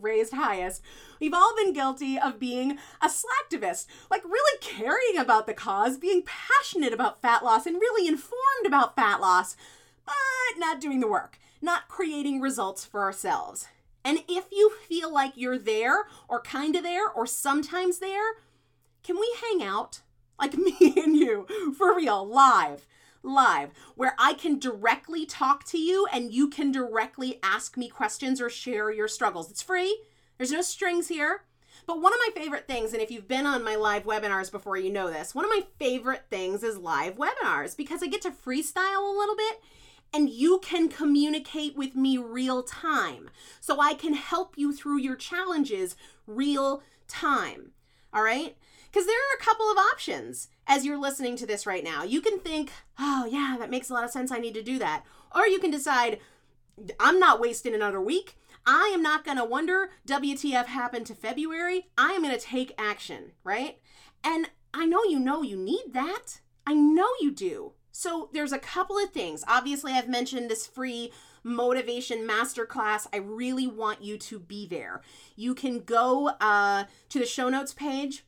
raised 0.00 0.32
highest. 0.32 0.80
We've 1.20 1.34
all 1.34 1.54
been 1.54 1.74
guilty 1.74 2.18
of 2.18 2.38
being 2.38 2.78
a 3.02 3.08
slacktivist, 3.08 3.86
like 4.10 4.24
really 4.24 4.58
caring 4.62 5.18
about 5.18 5.46
the 5.46 5.52
cause, 5.52 5.98
being 5.98 6.22
passionate 6.24 6.94
about 6.94 7.20
fat 7.20 7.44
loss, 7.44 7.66
and 7.66 7.76
really 7.76 8.08
informed 8.08 8.64
about 8.64 8.96
fat 8.96 9.20
loss, 9.20 9.56
but 10.06 10.14
not 10.56 10.80
doing 10.80 11.00
the 11.00 11.06
work, 11.06 11.38
not 11.60 11.86
creating 11.86 12.40
results 12.40 12.86
for 12.86 13.02
ourselves. 13.02 13.68
And 14.02 14.20
if 14.26 14.46
you 14.50 14.72
feel 14.88 15.12
like 15.12 15.32
you're 15.36 15.58
there, 15.58 16.06
or 16.28 16.40
kinda 16.40 16.80
there, 16.80 17.10
or 17.10 17.26
sometimes 17.26 17.98
there, 17.98 18.36
can 19.02 19.16
we 19.16 19.36
hang 19.42 19.62
out? 19.62 20.00
Like 20.40 20.54
me 20.56 20.94
and 20.96 21.14
you, 21.14 21.46
for 21.76 21.94
real, 21.94 22.26
live 22.26 22.86
live 23.24 23.70
where 23.94 24.14
I 24.18 24.34
can 24.34 24.58
directly 24.58 25.26
talk 25.26 25.64
to 25.64 25.78
you 25.78 26.06
and 26.12 26.32
you 26.32 26.48
can 26.48 26.70
directly 26.70 27.38
ask 27.42 27.76
me 27.76 27.88
questions 27.88 28.40
or 28.40 28.50
share 28.50 28.90
your 28.90 29.08
struggles. 29.08 29.50
It's 29.50 29.62
free, 29.62 30.02
there's 30.38 30.52
no 30.52 30.62
strings 30.62 31.08
here. 31.08 31.42
But 31.86 32.00
one 32.00 32.12
of 32.12 32.20
my 32.26 32.40
favorite 32.40 32.66
things, 32.66 32.92
and 32.92 33.02
if 33.02 33.10
you've 33.10 33.28
been 33.28 33.46
on 33.46 33.64
my 33.64 33.76
live 33.76 34.04
webinars 34.04 34.50
before, 34.50 34.76
you 34.76 34.90
know 34.90 35.10
this, 35.10 35.34
one 35.34 35.44
of 35.44 35.50
my 35.50 35.66
favorite 35.78 36.24
things 36.30 36.62
is 36.62 36.78
live 36.78 37.16
webinars 37.16 37.76
because 37.76 38.02
I 38.02 38.06
get 38.06 38.22
to 38.22 38.30
freestyle 38.30 39.14
a 39.14 39.18
little 39.18 39.36
bit 39.36 39.60
and 40.14 40.30
you 40.30 40.60
can 40.62 40.88
communicate 40.88 41.76
with 41.76 41.96
me 41.96 42.16
real 42.16 42.62
time. 42.62 43.28
So 43.60 43.80
I 43.80 43.94
can 43.94 44.14
help 44.14 44.54
you 44.56 44.72
through 44.72 44.98
your 44.98 45.16
challenges 45.16 45.96
real 46.26 46.82
time. 47.08 47.72
All 48.12 48.22
right? 48.22 48.56
Because 48.90 49.06
there 49.06 49.16
are 49.16 49.36
a 49.36 49.44
couple 49.44 49.70
of 49.70 49.76
options 49.76 50.48
as 50.66 50.84
you're 50.84 51.00
listening 51.00 51.36
to 51.36 51.46
this 51.46 51.66
right 51.66 51.84
now. 51.84 52.02
You 52.02 52.20
can 52.20 52.38
think, 52.38 52.70
oh, 52.98 53.26
yeah, 53.30 53.56
that 53.58 53.70
makes 53.70 53.90
a 53.90 53.94
lot 53.94 54.04
of 54.04 54.10
sense. 54.10 54.30
I 54.30 54.38
need 54.38 54.54
to 54.54 54.62
do 54.62 54.78
that. 54.78 55.04
Or 55.34 55.46
you 55.46 55.58
can 55.58 55.70
decide, 55.70 56.18
I'm 56.98 57.18
not 57.18 57.40
wasting 57.40 57.74
another 57.74 58.00
week. 58.00 58.36
I 58.66 58.90
am 58.94 59.02
not 59.02 59.24
going 59.24 59.36
to 59.36 59.44
wonder 59.44 59.90
WTF 60.06 60.66
happened 60.66 61.06
to 61.06 61.14
February. 61.14 61.88
I 61.98 62.12
am 62.12 62.22
going 62.22 62.34
to 62.34 62.40
take 62.40 62.72
action, 62.78 63.32
right? 63.42 63.78
And 64.22 64.48
I 64.72 64.86
know 64.86 65.04
you 65.04 65.18
know 65.18 65.42
you 65.42 65.56
need 65.56 65.92
that. 65.92 66.40
I 66.66 66.74
know 66.74 67.08
you 67.20 67.30
do. 67.30 67.72
So 67.92 68.30
there's 68.32 68.52
a 68.52 68.58
couple 68.58 68.98
of 68.98 69.10
things. 69.10 69.44
Obviously, 69.46 69.92
I've 69.92 70.08
mentioned 70.08 70.50
this 70.50 70.66
free 70.66 71.12
motivation 71.44 72.26
masterclass. 72.26 73.06
I 73.12 73.18
really 73.18 73.66
want 73.66 74.02
you 74.02 74.16
to 74.18 74.38
be 74.40 74.66
there. 74.66 75.02
You 75.36 75.54
can 75.54 75.80
go 75.80 76.30
uh, 76.40 76.84
to 77.10 77.18
the 77.18 77.26
show 77.26 77.50
notes 77.50 77.74
page 77.74 78.24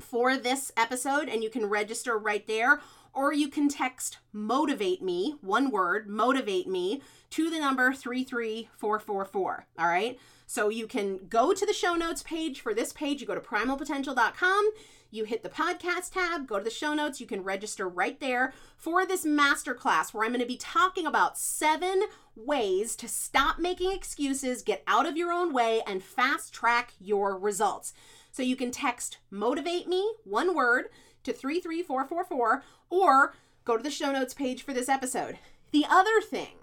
for 0.00 0.36
this 0.36 0.72
episode 0.76 1.28
and 1.28 1.42
you 1.42 1.50
can 1.50 1.66
register 1.66 2.16
right 2.18 2.46
there 2.46 2.80
or 3.12 3.32
you 3.32 3.48
can 3.48 3.68
text 3.68 4.18
motivate 4.32 5.02
me, 5.02 5.36
one 5.40 5.70
word, 5.70 6.08
motivate 6.08 6.68
me 6.68 7.02
to 7.30 7.50
the 7.50 7.58
number 7.58 7.92
33444. 7.92 9.66
All 9.78 9.86
right. 9.88 10.18
So 10.46 10.68
you 10.70 10.86
can 10.86 11.26
go 11.28 11.52
to 11.52 11.66
the 11.66 11.72
show 11.72 11.94
notes 11.94 12.22
page 12.22 12.60
for 12.60 12.72
this 12.72 12.92
page. 12.92 13.20
You 13.20 13.26
go 13.26 13.34
to 13.34 13.40
primalpotential.com, 13.40 14.70
you 15.10 15.24
hit 15.24 15.42
the 15.42 15.48
podcast 15.48 16.12
tab, 16.12 16.46
go 16.46 16.58
to 16.58 16.64
the 16.64 16.70
show 16.70 16.94
notes. 16.94 17.20
You 17.20 17.26
can 17.26 17.42
register 17.42 17.88
right 17.88 18.18
there 18.18 18.54
for 18.76 19.04
this 19.04 19.26
masterclass 19.26 20.14
where 20.14 20.24
I'm 20.24 20.30
going 20.30 20.40
to 20.40 20.46
be 20.46 20.56
talking 20.56 21.06
about 21.06 21.38
seven 21.38 22.04
ways 22.34 22.96
to 22.96 23.08
stop 23.08 23.58
making 23.58 23.92
excuses, 23.92 24.62
get 24.62 24.82
out 24.86 25.06
of 25.06 25.16
your 25.16 25.32
own 25.32 25.52
way, 25.52 25.82
and 25.86 26.02
fast 26.02 26.52
track 26.54 26.92
your 27.00 27.38
results. 27.38 27.92
So 28.32 28.42
you 28.42 28.56
can 28.56 28.70
text 28.70 29.18
motivate 29.30 29.88
me, 29.88 30.14
one 30.24 30.54
word, 30.54 30.86
to 31.24 31.32
33444 31.32 32.62
or 32.90 33.34
go 33.64 33.76
to 33.76 33.82
the 33.82 33.90
show 33.90 34.12
notes 34.12 34.34
page 34.34 34.62
for 34.62 34.72
this 34.72 34.88
episode. 34.88 35.38
The 35.72 35.84
other 35.88 36.20
thing 36.20 36.56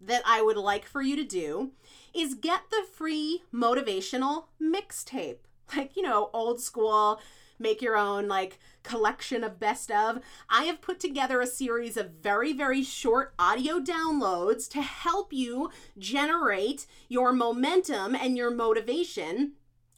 that 0.00 0.22
I 0.26 0.42
would 0.42 0.56
like 0.56 0.84
for 0.84 1.02
you 1.02 1.16
to 1.16 1.24
do 1.24 1.72
is 2.14 2.34
get 2.34 2.62
the 2.70 2.84
free 2.92 3.42
motivational 3.52 4.46
mixtape. 4.60 5.38
Like, 5.74 5.96
you 5.96 6.02
know, 6.02 6.28
old 6.34 6.60
school, 6.60 7.20
make 7.58 7.80
your 7.80 7.96
own 7.96 8.28
like 8.28 8.58
collection 8.82 9.42
of 9.42 9.58
best 9.58 9.90
of. 9.90 10.18
I 10.50 10.64
have 10.64 10.82
put 10.82 11.00
together 11.00 11.40
a 11.40 11.46
series 11.46 11.96
of 11.96 12.10
very, 12.22 12.52
very 12.52 12.82
short 12.82 13.32
audio 13.38 13.80
downloads 13.80 14.68
to 14.70 14.82
help 14.82 15.32
you 15.32 15.70
generate 15.98 16.86
your 17.08 17.32
momentum 17.32 18.14
and 18.14 18.36
your 18.36 18.50
motivation 18.50 19.52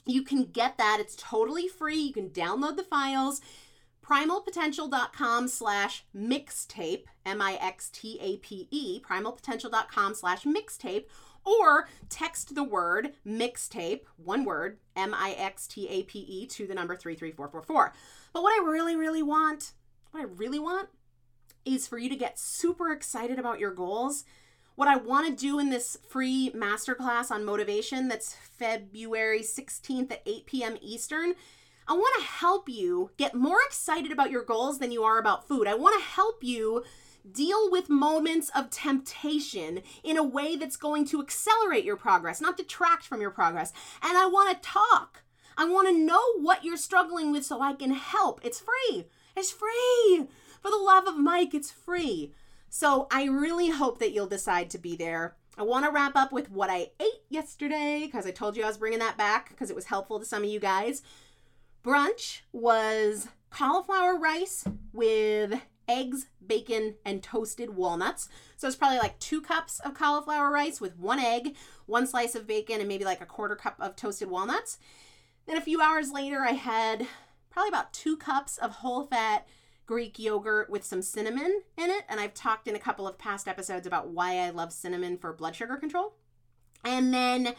you 0.07 0.23
can 0.23 0.45
get 0.45 0.79
that. 0.79 0.99
It's 1.01 1.17
totally 1.17 1.69
free. 1.69 1.97
You 1.97 2.13
can 2.13 2.31
download 2.31 2.77
the 2.77 2.85
files. 2.85 3.41
Primalpotential.com 4.05 5.49
slash 5.49 6.05
mixtape, 6.17 7.05
M-I-X-T-A-P-E, 7.25 9.01
primalpotential.com 9.01 10.15
slash 10.15 10.45
mixtape, 10.45 11.07
or 11.45 11.89
text 12.09 12.55
the 12.55 12.63
word 12.63 13.15
mixtape, 13.27 14.03
one 14.17 14.45
word, 14.45 14.79
M 14.95 15.13
I 15.15 15.33
X 15.33 15.67
T 15.67 15.89
A 15.89 16.03
P 16.05 16.21
E, 16.21 16.47
to 16.47 16.67
the 16.67 16.75
number 16.75 16.97
33444. 16.97 17.93
But 18.33 18.43
what 18.43 18.61
I 18.61 18.65
really, 18.65 18.97
really 18.97 19.23
want, 19.23 19.73
what 20.11 20.21
I 20.21 20.25
really 20.25 20.59
want 20.59 20.89
is 21.65 21.87
for 21.89 21.99
you 21.99 22.09
to 22.09 22.17
get 22.17 22.39
super 22.39 22.93
excited 22.93 23.39
about 23.39 23.59
your 23.61 23.73
goals 23.73 24.25
what 24.77 24.89
I 24.89 24.97
want 24.97 25.27
to 25.27 25.35
do 25.35 25.59
in 25.59 25.71
this 25.71 25.99
free 26.09 26.53
masterclass 26.55 27.31
on 27.31 27.45
motivation 27.45 28.09
that's 28.09 28.35
February 28.35 29.41
16th 29.41 30.13
at 30.13 30.23
8 30.25 30.47
p.m. 30.47 30.77
Eastern, 30.81 31.35
I 31.89 31.95
want 31.95 32.15
to 32.19 32.27
help 32.27 32.69
you 32.69 33.11
get 33.17 33.35
more 33.35 33.59
excited 33.67 34.13
about 34.13 34.31
your 34.31 34.45
goals 34.45 34.79
than 34.79 34.93
you 34.93 35.03
are 35.03 35.19
about 35.19 35.49
food. 35.49 35.67
I 35.67 35.75
want 35.75 35.99
to 35.99 36.07
help 36.07 36.45
you 36.45 36.85
deal 37.31 37.71
with 37.71 37.89
moments 37.89 38.51
of 38.55 38.71
temptation 38.71 39.83
in 40.05 40.17
a 40.17 40.23
way 40.23 40.57
that's 40.57 40.77
going 40.77 41.07
to 41.07 41.21
accelerate 41.21 41.85
your 41.85 41.97
progress, 41.97 42.41
not 42.41 42.57
detract 42.57 43.05
from 43.05 43.21
your 43.21 43.31
progress. 43.31 43.73
And 44.03 44.17
I 44.17 44.27
want 44.27 44.51
to 44.51 44.69
talk. 44.69 45.23
I 45.57 45.65
want 45.65 45.89
to 45.89 45.97
know 45.97 46.21
what 46.39 46.65
you're 46.65 46.77
struggling 46.77 47.33
with 47.33 47.45
so 47.45 47.63
I 47.63 47.73
can 47.73 47.93
help. 47.93 48.41
It's 48.45 48.61
free. 48.61 49.07
It's 49.35 49.51
free. 49.51 50.29
For 50.61 50.71
the 50.71 50.77
love 50.77 51.07
of 51.07 51.17
Mike, 51.17 51.55
it's 51.55 51.71
free. 51.71 52.33
So 52.69 53.07
I 53.11 53.25
really 53.25 53.71
hope 53.71 53.99
that 53.99 54.13
you'll 54.13 54.27
decide 54.27 54.71
to 54.71 54.79
be 54.79 54.97
there. 54.97 55.37
I 55.59 55.63
want 55.63 55.87
to 55.87 55.91
wrap 55.91 56.17
up 56.17 56.33
with 56.33 56.51
what 56.51 56.69
I 56.69 56.91
ate 57.01 57.23
yesterday 57.31 58.03
because 58.05 58.27
I 58.27 58.31
told 58.31 58.57
you 58.57 58.65
I 58.65 58.67
was 58.67 58.77
bringing 58.77 58.99
that 58.99 59.17
back 59.17 59.49
because 59.49 59.71
it 59.71 59.77
was 59.77 59.87
helpful 59.87 60.19
to 60.19 60.27
some 60.27 60.43
of 60.43 60.51
you 60.51 60.61
guys. 60.61 61.03
Brunch 61.83 62.41
was 62.53 63.29
cauliflower 63.51 64.19
rice 64.19 64.65
with 64.93 65.63
eggs, 65.89 66.27
bacon, 66.45 66.97
and 67.05 67.23
toasted 67.23 67.77
walnuts. 67.77 68.29
So 68.57 68.67
it's 68.67 68.77
probably 68.77 68.99
like 68.99 69.19
two 69.19 69.41
cups 69.41 69.81
of 69.81 69.95
cauliflower 69.95 70.51
rice 70.51 70.81
with 70.81 70.99
one 70.99 71.21
egg, 71.21 71.55
one 71.87 72.07
slice 72.07 72.35
of 72.35 72.47
bacon, 72.47 72.81
and 72.81 72.89
maybe 72.89 73.05
like 73.05 73.21
a 73.21 73.27
quarter 73.27 73.57
cup 73.57 73.77
of 73.81 73.97
toasted 73.97 74.29
walnuts. 74.29 74.79
Then 75.47 75.57
a 75.57 75.63
few 75.63 75.81
hours 75.81 76.11
later, 76.11 76.41
I 76.41 76.53
had 76.53 77.07
probably 77.51 77.69
about 77.69 77.93
two 77.93 78.17
cups 78.17 78.59
of 78.59 78.73
whole 78.73 79.05
fat 79.05 79.47
Greek 79.87 80.19
yogurt 80.19 80.69
with 80.69 80.85
some 80.85 81.01
cinnamon 81.01 81.63
in 81.79 81.91
it. 81.91 82.05
And 82.09 82.21
I've 82.21 82.35
talked 82.35 82.69
in 82.69 82.75
a 82.75 82.81
couple 82.81 83.07
of 83.07 83.19
past 83.19 83.49
episodes 83.49 83.87
about 83.87 84.09
why 84.09 84.39
I 84.39 84.51
love 84.51 84.73
cinnamon 84.73 85.17
for 85.17 85.33
blood 85.33 85.55
sugar 85.55 85.77
control. 85.77 86.15
And 86.85 87.15
then 87.15 87.55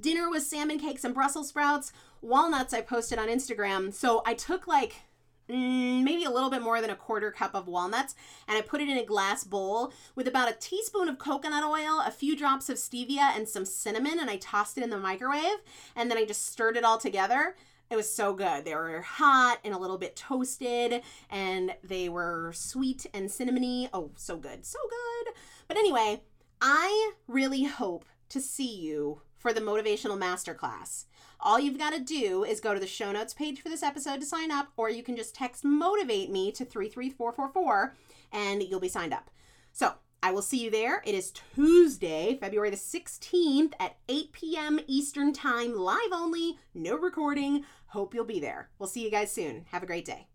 dinner 0.00 0.30
was 0.30 0.46
salmon 0.46 0.78
cakes 0.78 1.04
and 1.04 1.14
Brussels 1.14 1.48
sprouts. 1.48 1.92
Walnuts 2.20 2.72
I 2.72 2.80
posted 2.80 3.18
on 3.18 3.28
Instagram. 3.28 3.92
So 3.92 4.22
I 4.24 4.34
took 4.34 4.68
like 4.68 5.02
mm, 5.50 6.02
maybe 6.02 6.24
a 6.24 6.30
little 6.30 6.50
bit 6.50 6.62
more 6.62 6.80
than 6.80 6.90
a 6.90 6.96
quarter 6.96 7.32
cup 7.32 7.54
of 7.54 7.66
walnuts 7.66 8.14
and 8.46 8.56
I 8.56 8.60
put 8.60 8.80
it 8.80 8.88
in 8.88 8.96
a 8.96 9.04
glass 9.04 9.42
bowl 9.42 9.92
with 10.14 10.28
about 10.28 10.50
a 10.50 10.56
teaspoon 10.58 11.08
of 11.08 11.18
coconut 11.18 11.64
oil, 11.64 12.00
a 12.04 12.12
few 12.12 12.36
drops 12.36 12.68
of 12.68 12.76
stevia, 12.76 13.36
and 13.36 13.48
some 13.48 13.64
cinnamon. 13.64 14.18
And 14.20 14.30
I 14.30 14.36
tossed 14.36 14.78
it 14.78 14.84
in 14.84 14.90
the 14.90 14.98
microwave 14.98 15.58
and 15.96 16.10
then 16.10 16.18
I 16.18 16.24
just 16.24 16.46
stirred 16.46 16.76
it 16.76 16.84
all 16.84 16.98
together. 16.98 17.56
It 17.92 17.96
was 17.96 18.10
so 18.10 18.32
good. 18.32 18.64
They 18.64 18.74
were 18.74 19.02
hot 19.02 19.58
and 19.62 19.74
a 19.74 19.78
little 19.78 19.98
bit 19.98 20.16
toasted, 20.16 21.02
and 21.28 21.74
they 21.84 22.08
were 22.08 22.50
sweet 22.54 23.04
and 23.12 23.28
cinnamony. 23.28 23.90
Oh, 23.92 24.12
so 24.16 24.38
good. 24.38 24.64
So 24.64 24.78
good. 24.88 25.34
But 25.68 25.76
anyway, 25.76 26.22
I 26.62 27.12
really 27.28 27.64
hope 27.64 28.06
to 28.30 28.40
see 28.40 28.74
you 28.74 29.20
for 29.36 29.52
the 29.52 29.60
motivational 29.60 30.18
masterclass. 30.18 31.04
All 31.38 31.60
you've 31.60 31.76
got 31.76 31.92
to 31.92 32.00
do 32.00 32.44
is 32.44 32.60
go 32.60 32.72
to 32.72 32.80
the 32.80 32.86
show 32.86 33.12
notes 33.12 33.34
page 33.34 33.60
for 33.60 33.68
this 33.68 33.82
episode 33.82 34.20
to 34.20 34.26
sign 34.26 34.50
up, 34.50 34.68
or 34.78 34.88
you 34.88 35.02
can 35.02 35.14
just 35.14 35.34
text 35.34 35.62
motivate 35.62 36.30
me 36.30 36.50
to 36.52 36.64
33444 36.64 37.94
and 38.32 38.62
you'll 38.62 38.80
be 38.80 38.88
signed 38.88 39.12
up. 39.12 39.30
So, 39.70 39.96
I 40.24 40.30
will 40.30 40.42
see 40.42 40.62
you 40.62 40.70
there. 40.70 41.02
It 41.04 41.16
is 41.16 41.32
Tuesday, 41.32 42.38
February 42.40 42.70
the 42.70 42.76
16th 42.76 43.72
at 43.80 43.96
8 44.08 44.30
p.m. 44.30 44.78
Eastern 44.86 45.32
Time, 45.32 45.76
live 45.76 46.12
only, 46.12 46.58
no 46.74 46.96
recording. 46.96 47.64
Hope 47.92 48.14
you'll 48.14 48.24
be 48.24 48.40
there. 48.40 48.70
We'll 48.78 48.88
see 48.88 49.04
you 49.04 49.10
guys 49.10 49.30
soon. 49.30 49.66
Have 49.70 49.82
a 49.82 49.86
great 49.86 50.06
day. 50.06 50.26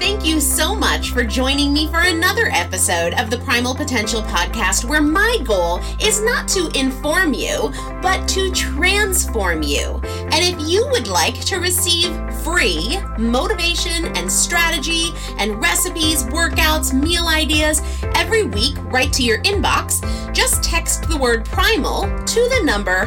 Thank 0.00 0.24
you 0.24 0.40
so 0.40 0.74
much 0.74 1.10
for 1.10 1.22
joining 1.24 1.74
me 1.74 1.88
for 1.88 2.00
another 2.00 2.46
episode 2.46 3.12
of 3.20 3.28
the 3.28 3.36
Primal 3.36 3.74
Potential 3.74 4.22
Podcast, 4.22 4.86
where 4.86 5.02
my 5.02 5.36
goal 5.44 5.80
is 6.02 6.22
not 6.22 6.48
to 6.48 6.70
inform 6.74 7.34
you, 7.34 7.70
but 8.00 8.26
to 8.28 8.50
transform 8.52 9.62
you. 9.62 10.00
And 10.06 10.36
if 10.36 10.66
you 10.66 10.88
would 10.90 11.06
like 11.06 11.38
to 11.44 11.58
receive 11.58 12.10
free 12.42 12.98
motivation 13.18 14.06
and 14.16 14.32
strategy 14.32 15.10
and 15.36 15.60
recipes, 15.60 16.24
workouts, 16.24 16.94
meal 16.94 17.28
ideas 17.28 17.82
every 18.14 18.44
week 18.44 18.74
right 18.84 19.12
to 19.12 19.22
your 19.22 19.42
inbox, 19.42 20.00
just 20.32 20.64
text 20.64 21.10
the 21.10 21.18
word 21.18 21.44
primal 21.44 22.02
to 22.24 22.48
the 22.48 22.62
number 22.64 23.06